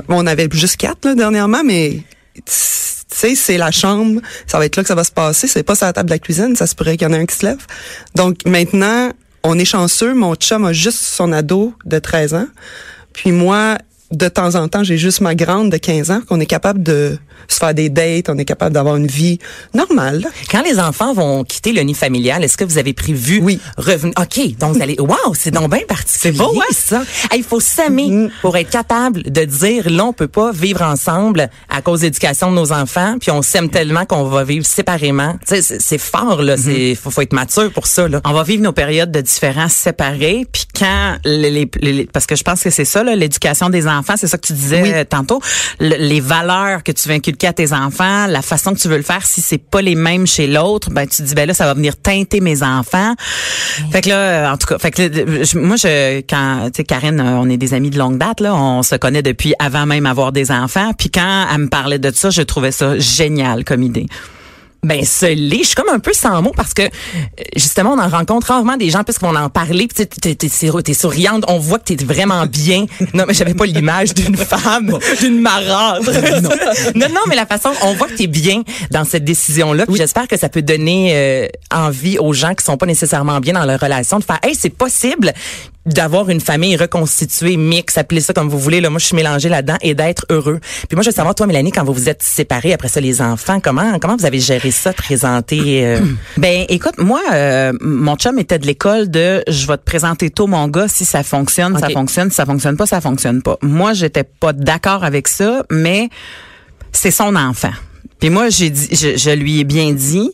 On 0.08 0.26
avait 0.26 0.48
juste 0.50 0.78
quatre 0.78 1.04
là, 1.04 1.14
dernièrement, 1.14 1.62
mais 1.64 1.98
tu 2.34 2.42
sais, 2.46 3.34
c'est 3.34 3.58
la 3.58 3.70
chambre, 3.70 4.22
ça 4.46 4.58
va 4.58 4.64
être 4.64 4.76
là 4.76 4.82
que 4.82 4.88
ça 4.88 4.94
va 4.94 5.04
se 5.04 5.12
passer. 5.12 5.48
C'est 5.48 5.62
pas 5.64 5.74
sur 5.74 5.86
la 5.86 5.92
table 5.92 6.08
de 6.08 6.14
la 6.14 6.18
cuisine, 6.18 6.56
ça 6.56 6.66
se 6.66 6.74
pourrait 6.74 6.96
qu'il 6.96 7.06
y 7.06 7.10
en 7.10 7.14
ait 7.14 7.20
un 7.20 7.26
qui 7.26 7.36
se 7.36 7.44
lève. 7.44 7.64
Donc 8.14 8.46
maintenant, 8.46 9.10
on 9.42 9.58
est 9.58 9.64
chanceux. 9.64 10.14
Mon 10.14 10.34
chum 10.34 10.64
a 10.64 10.72
juste 10.72 11.00
son 11.00 11.32
ado 11.32 11.74
de 11.84 11.98
13 11.98 12.34
ans, 12.34 12.48
puis 13.12 13.32
moi. 13.32 13.78
De 14.10 14.28
temps 14.28 14.56
en 14.56 14.66
temps, 14.68 14.82
j'ai 14.82 14.98
juste 14.98 15.20
ma 15.20 15.34
grande 15.36 15.70
de 15.70 15.76
15 15.76 16.10
ans 16.10 16.20
qu'on 16.28 16.40
est 16.40 16.46
capable 16.46 16.82
de 16.82 17.16
se 17.46 17.58
faire 17.58 17.74
des 17.74 17.88
dates, 17.88 18.28
on 18.28 18.36
est 18.38 18.44
capable 18.44 18.74
d'avoir 18.74 18.96
une 18.96 19.06
vie 19.06 19.38
normale. 19.72 20.24
Quand 20.50 20.62
les 20.62 20.78
enfants 20.78 21.14
vont 21.14 21.42
quitter 21.44 21.72
le 21.72 21.80
nid 21.82 21.94
familial, 21.94 22.44
est-ce 22.44 22.56
que 22.56 22.64
vous 22.64 22.76
avez 22.78 22.92
prévu 22.92 23.40
Oui. 23.42 23.60
revenir? 23.76 24.12
OK, 24.20 24.56
donc 24.58 24.76
vous 24.76 24.82
allez, 24.82 24.96
wow, 25.00 25.32
c'est 25.34 25.50
donc 25.52 25.70
bien 25.70 25.80
particulier. 25.88 26.32
C'est 26.36 26.44
beau, 26.44 26.52
hein? 26.60 26.64
ça. 26.72 27.02
Hey, 27.30 27.38
Il 27.38 27.44
faut 27.44 27.60
s'aimer 27.60 28.28
pour 28.42 28.56
être 28.56 28.68
capable 28.70 29.22
de 29.22 29.44
dire, 29.44 29.88
là, 29.90 30.04
on 30.06 30.12
peut 30.12 30.28
pas 30.28 30.52
vivre 30.52 30.82
ensemble 30.82 31.48
à 31.68 31.80
cause 31.80 32.00
de 32.00 32.06
l'éducation 32.06 32.50
de 32.50 32.56
nos 32.56 32.72
enfants, 32.72 33.16
puis 33.20 33.30
on 33.30 33.42
s'aime 33.42 33.70
tellement 33.70 34.04
qu'on 34.06 34.24
va 34.24 34.44
vivre 34.44 34.66
séparément. 34.66 35.34
Tu 35.46 35.54
sais, 35.56 35.62
c'est- 35.62 35.80
c'est 35.80 35.98
fort, 35.98 36.42
là. 36.42 36.56
C'est, 36.56 36.94
faut, 36.96 37.10
faut 37.10 37.22
être 37.22 37.32
mature 37.32 37.72
pour 37.72 37.86
ça, 37.86 38.06
là. 38.08 38.20
On 38.24 38.32
va 38.32 38.42
vivre 38.42 38.62
nos 38.62 38.72
périodes 38.72 39.12
de 39.12 39.20
différence 39.20 39.72
séparées, 39.72 40.46
puis 40.52 40.64
quand 40.78 41.16
les, 41.24 41.50
les- 41.50 41.70
les- 41.80 42.06
parce 42.06 42.26
que 42.26 42.36
je 42.36 42.42
pense 42.42 42.62
que 42.62 42.70
c'est 42.70 42.84
ça 42.84 43.02
là, 43.04 43.14
l'éducation 43.16 43.70
des 43.70 43.86
enfants, 43.86 43.99
c'est 44.16 44.26
ça 44.26 44.38
que 44.38 44.46
tu 44.46 44.52
disais 44.52 44.82
Oui. 44.82 44.92
tantôt, 45.08 45.40
le- 45.78 45.96
les 45.96 46.20
valeurs 46.20 46.82
que 46.82 46.92
tu 46.92 47.08
vas 47.08 47.14
inculquer 47.14 47.48
à 47.48 47.52
tes 47.52 47.72
enfants, 47.72 48.26
la 48.26 48.42
façon 48.42 48.72
que 48.74 48.78
tu 48.78 48.88
veux 48.88 48.96
le 48.96 49.02
faire, 49.02 49.24
si 49.26 49.40
c'est 49.40 49.58
pas 49.58 49.80
les 49.82 49.94
mêmes 49.94 50.26
chez 50.26 50.46
l'autre, 50.46 50.90
ben 50.90 51.06
tu 51.06 51.18
te 51.18 51.22
dis 51.22 51.34
ben 51.34 51.46
là 51.46 51.54
ça 51.54 51.66
va 51.66 51.74
venir 51.74 51.96
teinter 51.96 52.40
mes 52.40 52.62
enfants. 52.62 53.14
Fait 53.92 54.00
que 54.02 54.08
là, 54.08 54.52
en 54.52 54.56
tout 54.56 54.66
cas, 54.66 54.78
fait 54.78 54.90
que 54.90 55.02
là, 55.02 55.44
je- 55.44 55.58
moi 55.58 55.76
je 55.76 56.20
quand 56.20 56.66
tu 56.66 56.78
sais 56.78 56.84
Karine, 56.84 57.20
on 57.20 57.48
est 57.48 57.56
des 57.56 57.74
amis 57.74 57.90
de 57.90 57.98
longue 57.98 58.18
date 58.18 58.40
là, 58.40 58.54
on 58.54 58.82
se 58.82 58.94
connaît 58.96 59.22
depuis 59.22 59.54
avant 59.58 59.86
même 59.86 60.06
avoir 60.06 60.32
des 60.32 60.50
enfants. 60.50 60.92
Puis 60.98 61.10
quand 61.10 61.46
elle 61.52 61.58
me 61.62 61.68
parlait 61.68 61.98
de 61.98 62.10
ça, 62.14 62.30
je 62.30 62.42
trouvais 62.42 62.72
ça 62.72 62.98
génial 62.98 63.64
comme 63.64 63.82
idée. 63.82 64.06
Ben, 64.82 65.04
ce 65.04 65.26
lit, 65.26 65.60
je 65.60 65.66
suis 65.68 65.74
comme 65.74 65.90
un 65.92 65.98
peu 65.98 66.12
sans 66.14 66.40
mots 66.40 66.52
parce 66.56 66.72
que, 66.72 66.82
euh, 66.82 66.88
justement, 67.54 67.92
on 67.92 67.98
en 67.98 68.08
rencontre 68.08 68.46
rarement 68.48 68.78
des 68.78 68.88
gens 68.88 69.04
puisqu'on 69.04 69.36
en 69.36 69.50
parlait. 69.50 69.86
Tu 69.94 70.06
t'es, 70.06 70.34
t'es, 70.34 70.48
t'es- 70.48 70.94
souriante, 70.94 71.44
on 71.48 71.58
voit 71.58 71.78
que 71.78 71.92
t'es 71.94 72.02
vraiment 72.04 72.46
bien. 72.46 72.86
Non, 73.14 73.24
mais 73.26 73.34
j'avais 73.34 73.54
pas 73.54 73.66
l'image 73.66 74.14
d'une 74.14 74.36
femme, 74.36 74.96
d'une 75.20 75.40
marâtre. 75.40 76.10
non. 76.42 76.50
non, 76.94 77.08
non, 77.08 77.20
mais 77.28 77.34
la 77.34 77.44
façon, 77.46 77.70
on 77.82 77.92
voit 77.94 78.06
que 78.08 78.14
t'es 78.16 78.26
bien 78.26 78.62
dans 78.90 79.04
cette 79.04 79.24
décision-là. 79.24 79.84
Puis 79.86 79.96
j'espère 79.96 80.28
que 80.28 80.36
ça 80.38 80.48
peut 80.48 80.62
donner 80.62 81.12
euh, 81.14 81.48
envie 81.74 82.18
aux 82.18 82.32
gens 82.32 82.54
qui 82.54 82.64
sont 82.64 82.76
pas 82.76 82.86
nécessairement 82.86 83.40
bien 83.40 83.54
dans 83.54 83.64
leur 83.64 83.80
relation 83.80 84.18
de 84.18 84.24
faire, 84.24 84.38
hey, 84.42 84.54
c'est 84.54 84.70
possible 84.70 85.32
d'avoir 85.86 86.28
une 86.28 86.40
famille 86.40 86.76
reconstituée, 86.76 87.56
mix, 87.56 87.96
appelez 87.96 88.20
ça 88.20 88.34
comme 88.34 88.48
vous 88.48 88.58
voulez. 88.58 88.80
Là, 88.80 88.90
moi, 88.90 88.98
je 88.98 89.06
suis 89.06 89.16
mélangée 89.16 89.48
là-dedans 89.48 89.76
et 89.80 89.94
d'être 89.94 90.26
heureux. 90.28 90.60
Puis 90.60 90.94
moi, 90.94 91.02
je 91.02 91.08
veux 91.08 91.14
savoir, 91.14 91.34
toi, 91.34 91.46
Mélanie, 91.46 91.72
quand 91.72 91.84
vous 91.84 91.94
vous 91.94 92.08
êtes 92.08 92.22
séparés, 92.22 92.74
après 92.74 92.88
ça, 92.88 93.00
les 93.00 93.22
enfants, 93.22 93.60
comment 93.60 93.98
comment 93.98 94.16
vous 94.16 94.26
avez 94.26 94.40
géré 94.40 94.70
ça, 94.70 94.92
présenté 94.92 95.86
euh, 95.86 96.00
Ben 96.36 96.66
écoute, 96.68 96.98
moi, 96.98 97.22
euh, 97.32 97.72
mon 97.80 98.16
chum 98.16 98.38
était 98.38 98.58
de 98.58 98.66
l'école 98.66 99.10
de 99.10 99.42
je 99.48 99.66
vais 99.66 99.78
te 99.78 99.84
présenter 99.84 100.30
tôt 100.30 100.46
mon 100.46 100.68
gars 100.68 100.88
si 100.88 101.04
ça 101.04 101.22
fonctionne, 101.22 101.78
ça 101.78 101.88
fonctionne, 101.88 102.30
si 102.30 102.36
ça 102.36 102.44
fonctionne 102.44 102.76
pas, 102.76 102.86
ça 102.86 103.00
fonctionne 103.00 103.40
pas. 103.40 103.56
Moi, 103.62 103.94
j'étais 103.94 104.24
pas 104.24 104.52
d'accord 104.52 105.02
avec 105.02 105.28
ça, 105.28 105.64
mais 105.70 106.10
c'est 106.92 107.10
son 107.10 107.36
enfant. 107.36 107.72
Puis 108.18 108.28
moi, 108.28 108.50
j'ai 108.50 108.68
dit, 108.68 108.88
je, 108.92 109.16
je 109.16 109.30
lui 109.30 109.60
ai 109.60 109.64
bien 109.64 109.92
dit. 109.92 110.30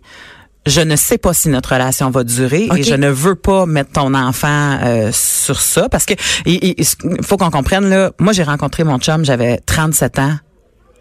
Je 0.66 0.80
ne 0.80 0.96
sais 0.96 1.18
pas 1.18 1.32
si 1.32 1.48
notre 1.48 1.72
relation 1.72 2.10
va 2.10 2.24
durer 2.24 2.68
et 2.76 2.82
je 2.82 2.94
ne 2.94 3.08
veux 3.08 3.36
pas 3.36 3.66
mettre 3.66 3.92
ton 3.92 4.14
enfant 4.14 4.78
euh, 4.82 5.10
sur 5.12 5.60
ça 5.60 5.88
parce 5.88 6.04
que 6.04 6.14
il 6.44 6.74
faut 7.22 7.36
qu'on 7.36 7.50
comprenne 7.50 7.88
là. 7.88 8.10
Moi, 8.18 8.32
j'ai 8.32 8.42
rencontré 8.42 8.84
mon 8.84 8.98
chum, 8.98 9.24
j'avais 9.24 9.58
37 9.58 10.18
ans. 10.18 10.36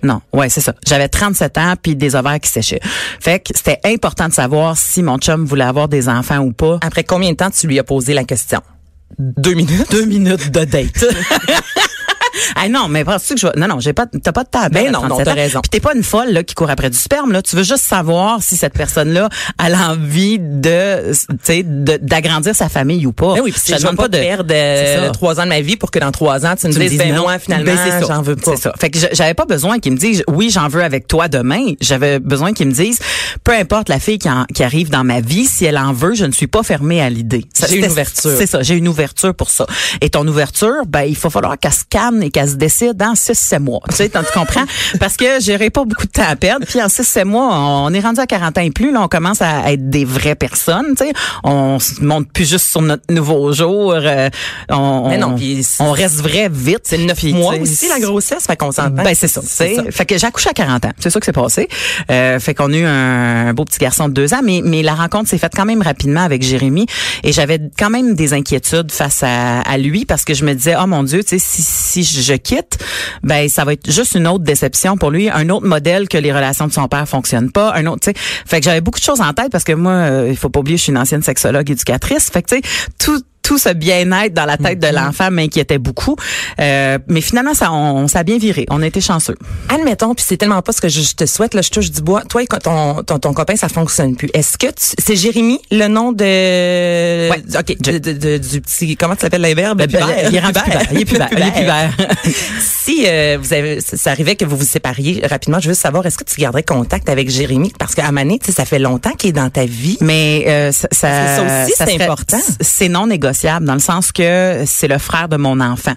Non, 0.04 0.22
ouais, 0.34 0.50
c'est 0.50 0.62
ça. 0.62 0.76
J'avais 0.86 1.08
37 1.08 1.58
ans 1.58 1.74
puis 1.82 1.96
des 1.96 2.16
ovaires 2.16 2.40
qui 2.40 2.50
séchaient. 2.50 2.82
Fait 3.20 3.40
que 3.40 3.52
c'était 3.56 3.80
important 3.86 4.28
de 4.28 4.34
savoir 4.34 4.78
si 4.78 5.02
mon 5.02 5.18
chum 5.18 5.46
voulait 5.46 5.64
avoir 5.64 5.88
des 5.88 6.10
enfants 6.10 6.40
ou 6.40 6.52
pas. 6.52 6.80
après 6.82 7.04
combien 7.04 7.32
de 7.32 7.38
temps 7.38 7.50
tu 7.50 7.68
lui 7.68 7.80
as 7.80 7.84
posé 7.84 8.14
la 8.14 8.24
question? 8.24 8.62
Deux 9.18 9.54
minutes? 9.54 9.90
Deux 9.92 10.06
minutes 10.06 10.52
de 10.52 10.66
date. 10.66 11.06
Ah 12.56 12.70
non, 12.70 12.88
mais 12.88 13.04
penses-tu 13.04 13.36
que 13.36 13.40
je 13.40 13.48
vais- 13.48 13.54
non 13.58 13.68
non, 13.68 13.80
j'ai 13.80 13.94
pas 13.94 14.06
t'as 14.06 14.32
pas 14.32 14.44
de 14.44 14.50
table. 14.50 14.74
Ben 14.76 14.92
non, 14.92 15.08
non, 15.08 15.18
t'as 15.24 15.34
raison. 15.34 15.62
Puis 15.62 15.70
t'es 15.70 15.80
pas 15.80 15.94
une 15.96 16.04
folle 16.04 16.30
là 16.32 16.44
qui 16.44 16.56
court 16.56 16.70
après 16.70 16.90
du 16.90 16.98
sperme 16.98 17.32
là, 17.32 17.42
tu 17.42 17.56
veux 17.56 17.64
juste 17.64 17.84
savoir 17.84 18.42
si 18.42 18.56
cette 18.58 18.74
personne 18.74 19.12
là 19.14 19.30
a 19.58 19.70
l'envie 19.70 20.40
de 20.40 21.12
tu 21.12 21.38
sais 21.44 21.64
d'agrandir 21.64 22.56
sa 22.56 22.70
famille 22.70 23.06
ou 23.06 23.12
pas. 23.14 23.36
Ben 23.36 23.42
oui, 23.44 23.52
puis 23.52 23.62
Je 23.74 23.80
demande 23.82 23.98
pas 23.98 24.08
de 24.08 24.18
perdre 24.18 24.54
euh, 24.54 25.12
trois 25.12 25.40
ans 25.40 25.44
de 25.44 25.50
ma 25.50 25.62
vie 25.62 25.78
pour 25.78 25.92
que 25.92 26.00
dans 26.00 26.12
trois 26.12 26.46
ans, 26.46 26.56
tu 26.60 26.68
me 26.68 26.74
Tu 26.74 26.80
me 26.80 26.88
dises, 26.88 26.98
ben 26.98 27.14
non. 27.16 27.28
finalement, 27.40 27.66
Ben, 27.74 28.06
j'en 28.08 28.22
veux 28.22 28.36
pas. 28.36 28.52
C'est 28.56 28.62
ça. 28.64 28.74
Fait 28.80 28.90
que 28.90 29.00
j'avais 29.12 29.34
pas 29.34 29.46
besoin 29.46 29.80
qu'ils 29.80 29.94
me 29.94 29.98
disent 29.98 30.24
oui, 30.28 30.50
j'en 30.50 30.68
veux 30.68 30.84
avec 30.84 31.08
toi 31.08 31.28
demain. 31.28 31.74
J'avais 31.82 32.20
besoin 32.20 32.54
qu'ils 32.54 32.68
me 32.68 32.72
disent 32.74 33.00
peu 33.44 33.54
importe 33.54 33.90
la 33.90 34.00
fille 34.00 34.18
qui, 34.20 34.30
en- 34.30 34.46
qui 34.54 34.64
arrive 34.64 34.90
dans 34.90 35.04
ma 35.04 35.22
vie, 35.22 35.46
si 35.46 35.66
elle 35.66 35.78
en 35.78 35.94
veut, 35.94 36.16
je 36.16 36.26
ne 36.26 36.32
suis 36.32 36.48
pas 36.48 36.64
fermée 36.64 37.02
à 37.02 37.10
l'idée. 37.10 37.46
J'ai 37.68 37.78
une 37.78 37.86
ouverture. 37.86 38.32
C'est 38.38 38.48
ça, 38.48 38.62
j'ai 38.64 38.76
une 38.76 38.88
ouverture 38.88 39.34
pour 39.36 39.50
ça. 39.50 39.66
Et 40.02 40.10
ton 40.10 40.28
ouverture, 40.28 40.86
ben 40.88 41.04
il 41.04 41.16
faut 41.16 41.30
falloir 41.30 41.58
qu'elle 41.60 41.74
se 41.74 41.84
calme 41.90 42.22
et 42.26 42.32
qu'elle 42.32 42.50
se 42.50 42.56
décide 42.56 42.94
dans 42.94 43.14
6-7 43.14 43.60
mois. 43.60 43.82
Tu 43.90 43.96
sais, 43.96 44.10
tu 44.10 44.18
comprends? 44.34 44.66
Parce 45.00 45.16
que 45.18 45.26
j'aurais 45.42 45.70
pas 45.70 45.84
beaucoup 45.86 46.06
de 46.06 46.12
temps 46.12 46.28
à 46.28 46.36
perdre. 46.36 46.66
Puis 46.66 46.82
en 46.82 46.88
6-7 46.88 47.26
mois, 47.26 47.50
on 47.58 47.94
est 47.94 48.00
rendu 48.00 48.20
à 48.20 48.26
40 48.26 48.58
ans 48.58 48.62
et 48.62 48.72
plus. 48.72 48.92
Là, 48.92 49.02
on 49.02 49.08
commence 49.08 49.42
à 49.42 49.72
être 49.72 49.90
des 49.90 50.06
vraies 50.06 50.36
personnes. 50.36 50.96
Tu 50.98 51.06
sais, 51.06 51.14
on 51.44 51.80
se 51.80 52.02
monte 52.04 52.32
plus 52.32 52.50
juste 52.50 52.68
sur 52.68 52.82
notre 52.82 53.04
nouveau 53.14 53.54
jour. 53.54 53.94
euh, 53.96 54.30
on, 54.70 55.10
Mais 55.10 55.18
non, 55.18 55.28
on- 55.34 55.36
puis 55.36 55.66
on 55.80 55.92
reste 55.92 56.16
vrai 56.22 56.50
vite. 56.52 56.82
C'est 56.84 56.98
neuf 56.98 57.18
Puis, 57.18 57.34
mois 57.34 57.54
tu 57.58 57.66
sais, 57.66 57.72
aussi, 57.72 57.88
la 57.90 58.00
grossesse, 58.00 58.46
fait 58.46 58.56
qu'on 58.58 58.72
s'entend. 58.72 59.04
ben 59.04 59.14
c'est 59.16 59.28
ça. 59.28 59.42
C'est 59.46 59.76
ça. 59.76 59.84
Fait 59.92 60.06
que 60.06 60.18
j'ai 60.18 60.28
accouché 60.28 60.50
à 60.50 60.54
40 60.54 60.86
ans. 60.86 60.92
C'est 61.00 61.10
ça 61.10 61.20
que 61.20 61.26
c'est 61.26 61.32
passé. 61.32 61.68
Euh, 62.12 62.40
fait 62.40 62.54
qu'on 62.54 62.72
a 62.74 62.76
eu 62.78 62.86
un, 62.86 63.48
un 63.50 63.54
beau 63.54 63.66
petit 63.66 63.80
garçon 63.80 64.08
de 64.08 64.14
deux 64.14 64.34
ans, 64.34 64.42
mais 64.44 64.62
mais 64.64 64.82
la 64.84 64.96
rencontre 64.96 65.30
s'est 65.30 65.38
faite 65.38 65.54
quand 65.56 65.66
même 65.66 65.82
rapidement 65.82 66.22
avec 66.22 66.42
Jérémy 66.42 66.86
et 67.24 67.32
j'avais 67.32 67.60
quand 67.78 67.90
même 67.90 68.16
des 68.16 68.34
inquiétudes 68.34 68.92
face 68.92 69.22
à, 69.24 69.60
à 69.62 69.78
lui 69.78 70.06
parce 70.06 70.24
que 70.26 70.34
je 70.34 70.44
me 70.46 70.54
disais 70.54 70.76
oh 70.82 70.88
mon 70.88 71.04
Dieu, 71.04 71.24
tu 71.24 71.38
sais 71.38 71.40
si 71.40 71.62
si 71.62 72.04
je 72.22 72.34
quitte, 72.34 72.78
ben 73.24 73.48
ça 73.50 73.66
va 73.66 73.74
être 73.74 73.92
juste 73.92 74.16
une 74.16 74.28
autre 74.28 74.44
déception 74.44 74.98
pour 74.98 75.12
lui, 75.12 75.30
un 75.30 75.50
autre 75.50 75.66
modèle 75.66 76.08
que 76.08 76.18
les 76.18 76.34
relations 76.34 76.68
de 76.68 76.74
son 76.74 76.88
père 76.88 77.08
fonctionnent 77.08 77.52
pas, 77.52 77.74
un 77.74 77.86
autre, 77.86 78.02
tu 78.02 78.12
sais. 78.12 78.18
Fait 78.46 78.60
que 78.60 78.66
j'avais 78.66 78.82
beaucoup 78.82 79.00
de 79.00 79.06
choses 79.06 79.22
en 79.22 79.34
tête 79.34 79.52
parce 79.52 79.64
que 79.64 79.74
moi, 79.74 79.92
euh, 79.92 80.28
il 80.30 80.38
faut 80.38 80.50
pas 80.50 80.60
oublier, 80.60 80.78
je 80.78 80.84
suis 80.84 80.92
une 80.92 80.98
ancienne 80.98 81.24
sexologue 81.24 81.70
éducatrice. 81.70 82.30
Fait 82.30 82.42
que 82.42 82.56
tu 82.56 82.56
sais 82.56 82.62
tout 83.00 83.22
tout 83.46 83.60
ce 83.60 83.70
bien-être 83.70 84.34
dans 84.34 84.46
la 84.46 84.58
tête 84.58 84.80
de 84.80 84.88
l'enfant 84.88 85.30
m'inquiétait 85.30 85.78
beaucoup. 85.78 86.16
Euh, 86.60 86.98
mais 87.08 87.22
finalement, 87.22 87.54
ça, 87.54 87.72
on, 87.72 87.96
on 88.04 88.08
s'est 88.08 88.24
bien 88.24 88.40
viré. 88.40 88.66
On 88.72 88.82
a 88.82 88.88
été 88.88 89.02
chanceux. 89.02 89.36
Admettons, 89.70 90.16
puis 90.16 90.26
c'est 90.28 90.38
tellement 90.38 90.64
pas 90.64 90.72
ce 90.72 90.82
que 90.82 90.90
je, 90.90 91.02
je 91.02 91.14
te 91.14 91.28
souhaite, 91.28 91.54
là, 91.54 91.62
je 91.62 91.70
touche 91.70 91.92
du 91.92 92.02
bois. 92.02 92.24
Toi 92.28 92.42
et 92.42 92.48
ton, 92.48 93.04
ton, 93.04 93.20
ton 93.20 93.34
copain, 93.34 93.56
ça 93.56 93.70
fonctionne 93.70 94.16
plus. 94.16 94.30
Est-ce 94.34 94.58
que 94.58 94.66
c'est 94.76 95.16
Jérémy, 95.16 95.60
le 95.70 95.88
nom 95.88 96.12
de, 96.12 96.24
Ouais. 97.30 97.44
ok, 97.60 97.78
de, 97.82 97.98
de- 98.00 98.14
de- 98.14 98.38
du 98.40 98.62
petit, 98.62 98.98
comment 98.98 99.16
tu 99.16 99.24
l'appelles 99.24 99.42
l'imberbe? 99.42 99.78
Ben, 99.78 99.88
ben, 99.92 100.08
il 100.30 100.36
est 100.36 100.40
rendu 100.40 100.60
pubère. 100.62 100.82
Il 100.92 101.00
est 101.02 101.06
pubère. 101.06 101.30
Il 101.32 101.40
est 101.44 101.52
pubère. 101.52 101.92
si 102.60 103.06
euh, 103.08 103.38
vous 103.40 103.54
avez, 103.54 103.80
ça 103.82 103.96
ça 103.98 104.12
arrivait 104.12 104.36
que 104.36 104.46
vous 104.46 104.58
vous 104.58 104.66
sépariez 104.66 105.22
rapidement, 105.30 105.60
je 105.60 105.68
veux 105.70 105.74
savoir, 105.76 106.06
est-ce 106.06 106.18
que 106.18 106.24
tu 106.24 106.40
garderais 106.42 106.64
contact 106.64 107.10
avec 107.10 107.30
Jérémy? 107.30 107.72
Parce 107.78 107.94
qu'à 107.96 108.12
Mané, 108.12 108.40
ça 108.48 108.66
fait 108.66 108.80
longtemps 108.80 109.12
qu'il 109.12 109.30
est 109.30 109.34
dans 109.34 109.50
ta 109.50 109.66
vie. 109.66 109.98
Mais 110.02 110.46
euh, 110.48 110.72
ça, 110.72 110.88
ça, 110.92 111.36
ça 111.38 111.44
aussi, 111.64 111.74
c'est 111.78 112.02
important. 112.02 112.38
C'est 112.62 112.90
non 112.90 113.06
négociable 113.08 113.35
dans 113.44 113.74
le 113.74 113.80
sens 113.80 114.12
que 114.12 114.64
c'est 114.66 114.88
le 114.88 114.98
frère 114.98 115.30
de 115.30 115.38
mon 115.38 115.60
enfant. 115.60 115.94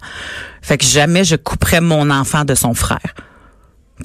Fait 0.62 0.79
que 0.79 0.85
jamais 0.85 1.24
je 1.24 1.37
couperais 1.37 1.81
mon 1.81 2.11
enfant 2.11 2.44
de 2.44 2.55
son 2.55 2.74
frère. 2.74 3.14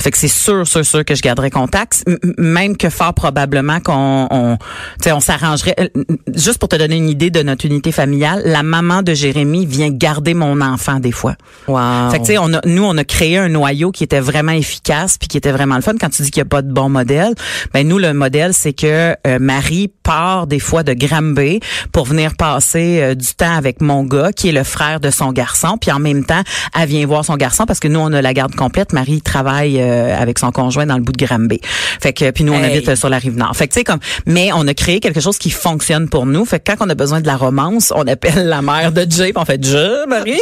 Fait 0.02 0.12
que 0.12 0.18
c'est 0.18 0.28
sûr, 0.28 0.68
sûr, 0.68 0.86
sûr 0.86 1.06
que 1.06 1.16
je 1.16 1.22
garderai 1.22 1.50
contact, 1.50 2.04
même 2.38 2.78
que 2.78 2.90
fort 2.90 3.14
probablement 3.14 3.80
qu'on, 3.80 4.28
on, 4.30 4.58
on 5.06 5.20
s'arrangerait. 5.20 5.76
Euh, 5.80 6.04
Juste 6.34 6.58
pour 6.58 6.70
te 6.70 6.76
donner 6.76 6.98
une 6.98 7.10
idée 7.10 7.30
de 7.30 7.42
notre 7.44 7.66
unité 7.66 7.92
familiale, 7.92 8.42
la 8.46 8.64
maman 8.64 9.02
de 9.02 9.14
Jérémy 9.14 9.66
vient 9.66 9.90
garder 9.90 10.34
mon 10.34 10.62
enfant 10.62 11.00
des 11.00 11.12
fois. 11.12 11.36
Wow. 11.68 12.10
Fait 12.12 12.20
que 12.20 12.24
tu 12.24 12.32
sais, 12.34 12.38
on 12.38 12.54
a, 12.54 12.62
nous 12.66 12.84
on 12.84 12.98
a 12.98 13.04
créé 13.04 13.38
un 13.38 13.50
noyau 13.50 13.92
qui 13.92 14.04
était 14.04 14.20
vraiment 14.20 14.52
efficace 14.52 15.18
puis 15.18 15.28
qui 15.28 15.38
était 15.38 15.52
vraiment 15.52 15.76
le 15.76 15.82
fun. 15.82 15.94
Quand 16.00 16.10
tu 16.10 16.24
dis 16.24 16.32
qu'il 16.32 16.42
n'y 16.42 16.48
a 16.48 16.50
pas 16.50 16.62
de 16.62 16.72
bon 16.72 16.90
modèle, 16.90 17.34
ben 17.74 17.88
nous 17.88 18.00
le 18.00 18.14
modèle 18.14 18.54
c'est 18.54 18.74
que 18.74 19.16
euh, 19.28 19.40
Marie 19.40 19.92
part 20.04 20.48
des 20.48 20.60
fois 20.60 20.84
de 20.84 20.94
Granby 20.94 21.60
pour 21.92 22.06
venir 22.06 22.36
passer 22.36 23.00
euh, 23.02 23.16
du 23.16 23.34
temps 23.36 23.56
avec 23.56 23.82
mon 23.82 24.04
gars 24.04 24.32
qui 24.32 24.50
est 24.50 24.54
le 24.54 24.64
frère 24.64 25.00
de 25.00 25.12
son 25.12 25.32
garçon, 25.32 25.78
puis 25.80 25.92
en 25.92 26.00
même 26.00 26.26
temps 26.26 26.42
elle 26.76 26.90
vient 26.90 27.06
voir 27.06 27.24
son 27.26 27.36
garçon 27.36 27.66
parce 27.66 27.80
que 27.80 27.88
nous 27.88 28.00
on 28.00 28.12
a 28.14 28.22
la 28.22 28.34
garde 28.34 28.56
complète. 28.56 28.94
Marie 28.94 29.22
travaille 29.22 29.83
euh, 29.84 30.16
avec 30.20 30.40
son 30.40 30.52
conjoint 30.52 30.86
dans 30.86 30.96
le 30.98 31.02
bout 31.04 31.12
de 31.12 31.26
Granby. 31.26 31.60
Fait 32.02 32.14
que 32.14 32.32
puis 32.32 32.44
nous 32.44 32.54
on 32.54 32.64
Hey. 32.64 32.78
habite 32.78 32.96
sur 32.96 33.10
la 33.10 33.18
rive 33.18 33.36
nord. 33.38 33.56
Fait 33.56 33.68
que 33.68 33.74
tu 33.74 33.80
sais 33.80 33.84
comme, 33.84 34.00
mais 34.26 34.52
on 34.54 34.68
a 34.68 34.74
créé 34.74 35.00
quelque 35.00 35.20
chose 35.20 35.38
qui 35.38 35.50
fonctionne 35.50 36.08
pour 36.10 36.26
nous. 36.26 36.46
Fait 36.46 36.60
que 36.60 36.72
quand 36.72 36.86
on 36.86 36.90
a 36.90 36.96
besoin 36.96 37.22
de 37.22 37.28
la 37.28 37.36
romance, 37.38 37.92
on 37.96 38.08
appelle 38.08 38.48
la 38.48 38.62
mère 38.62 38.92
de 38.92 39.06
Jay, 39.10 39.34
puis 39.34 39.34
on 39.36 39.46
fait 39.46 39.64
Jay, 39.64 39.90
Marie, 40.08 40.40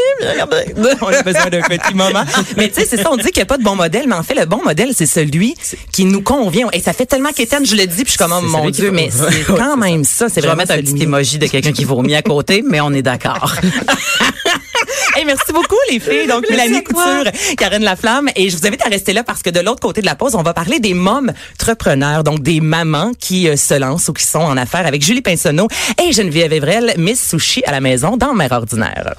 on 1.02 1.08
a 1.08 1.24
besoin 1.24 1.50
d'un 1.50 1.62
petit 1.62 1.94
moment. 1.94 2.24
Mais 2.58 2.70
tu 2.70 2.76
sais, 2.76 2.86
c'est 2.86 2.98
ça, 2.98 3.10
on 3.12 3.18
dit 3.18 3.24
qu'il 3.26 3.38
n'y 3.38 3.42
a 3.42 3.46
pas 3.46 3.58
de 3.58 3.64
bon 3.64 3.76
modèle, 3.76 4.06
mais 4.08 4.16
en 4.16 4.24
fait, 4.24 4.36
le 4.36 4.46
bon 4.46 4.62
modèle, 4.64 4.90
c'est 4.96 5.06
celui 5.06 5.56
qui 5.92 6.06
nous 6.06 6.22
convient. 6.22 6.68
Et 6.74 6.80
ça 6.80 6.94
fait 6.94 7.06
tellement 7.06 7.30
qu'Étienne, 7.36 7.66
je 7.66 7.76
le 7.76 7.86
dis, 7.88 8.04
puis 8.04 8.06
je 8.06 8.10
suis 8.12 8.18
comme, 8.18 8.34
oh, 8.36 8.42
mon 8.42 8.70
Dieu, 8.70 8.92
mais 8.92 9.10
c'est 9.12 9.44
quand 9.48 9.78
même 9.78 10.04
ça. 10.04 10.30
C'est 10.30 10.42
Je 10.42 10.48
vraiment 10.48 10.64
un 10.64 10.78
petit 10.78 11.04
emoji 11.04 11.38
de 11.40 11.48
quelqu'un 11.48 11.72
qui 11.72 11.84
vomit 11.86 12.16
à 12.16 12.22
côté, 12.22 12.64
mais 12.68 12.82
on 12.82 12.92
est 12.94 13.02
d'accord. 13.02 13.56
Hey, 15.16 15.26
merci 15.26 15.52
beaucoup, 15.52 15.76
les 15.90 16.00
filles. 16.00 16.28
Donc, 16.28 16.50
Mélanie 16.50 16.84
Couture, 16.84 17.26
Karen 17.58 17.84
Laflamme. 17.84 18.30
Et 18.36 18.50
je 18.50 18.58
vous 18.58 18.66
invite 18.66 18.86
à 18.86 18.90
rester 18.90 19.14
là 19.14 19.24
parce 19.24 19.42
que 19.42 19.50
de 19.50 19.60
l'autre 19.60 19.82
côté 19.82 20.02
de 20.02 20.06
la 20.06 20.16
pause, 20.16 20.36
on 20.36 20.44
va 20.44 20.54
parler 20.54 20.80
des 20.80 20.94
mômes 20.94 21.34
entrepreneurs, 21.60 22.24
donc 22.24 22.42
des 22.42 22.62
mamans 22.62 23.12
qui 23.20 23.50
euh, 23.50 23.58
se 23.58 23.74
lancent 23.74 24.08
ou 24.10 24.14
qui 24.14 24.24
sont 24.24 24.40
en 24.40 24.58
affaires 24.58 24.88
avec 24.88 25.02
Julie 25.04 25.22
Pinsonneau 25.22 25.68
et 26.02 26.14
Geneviève 26.14 26.54
Evrel, 26.54 26.94
Miss 26.98 27.30
Sushi 27.30 27.64
à 27.66 27.72
la 27.72 27.82
maison 27.82 28.16
dans 28.16 28.34
Mère 28.34 28.52
Ordinaire. 28.52 29.16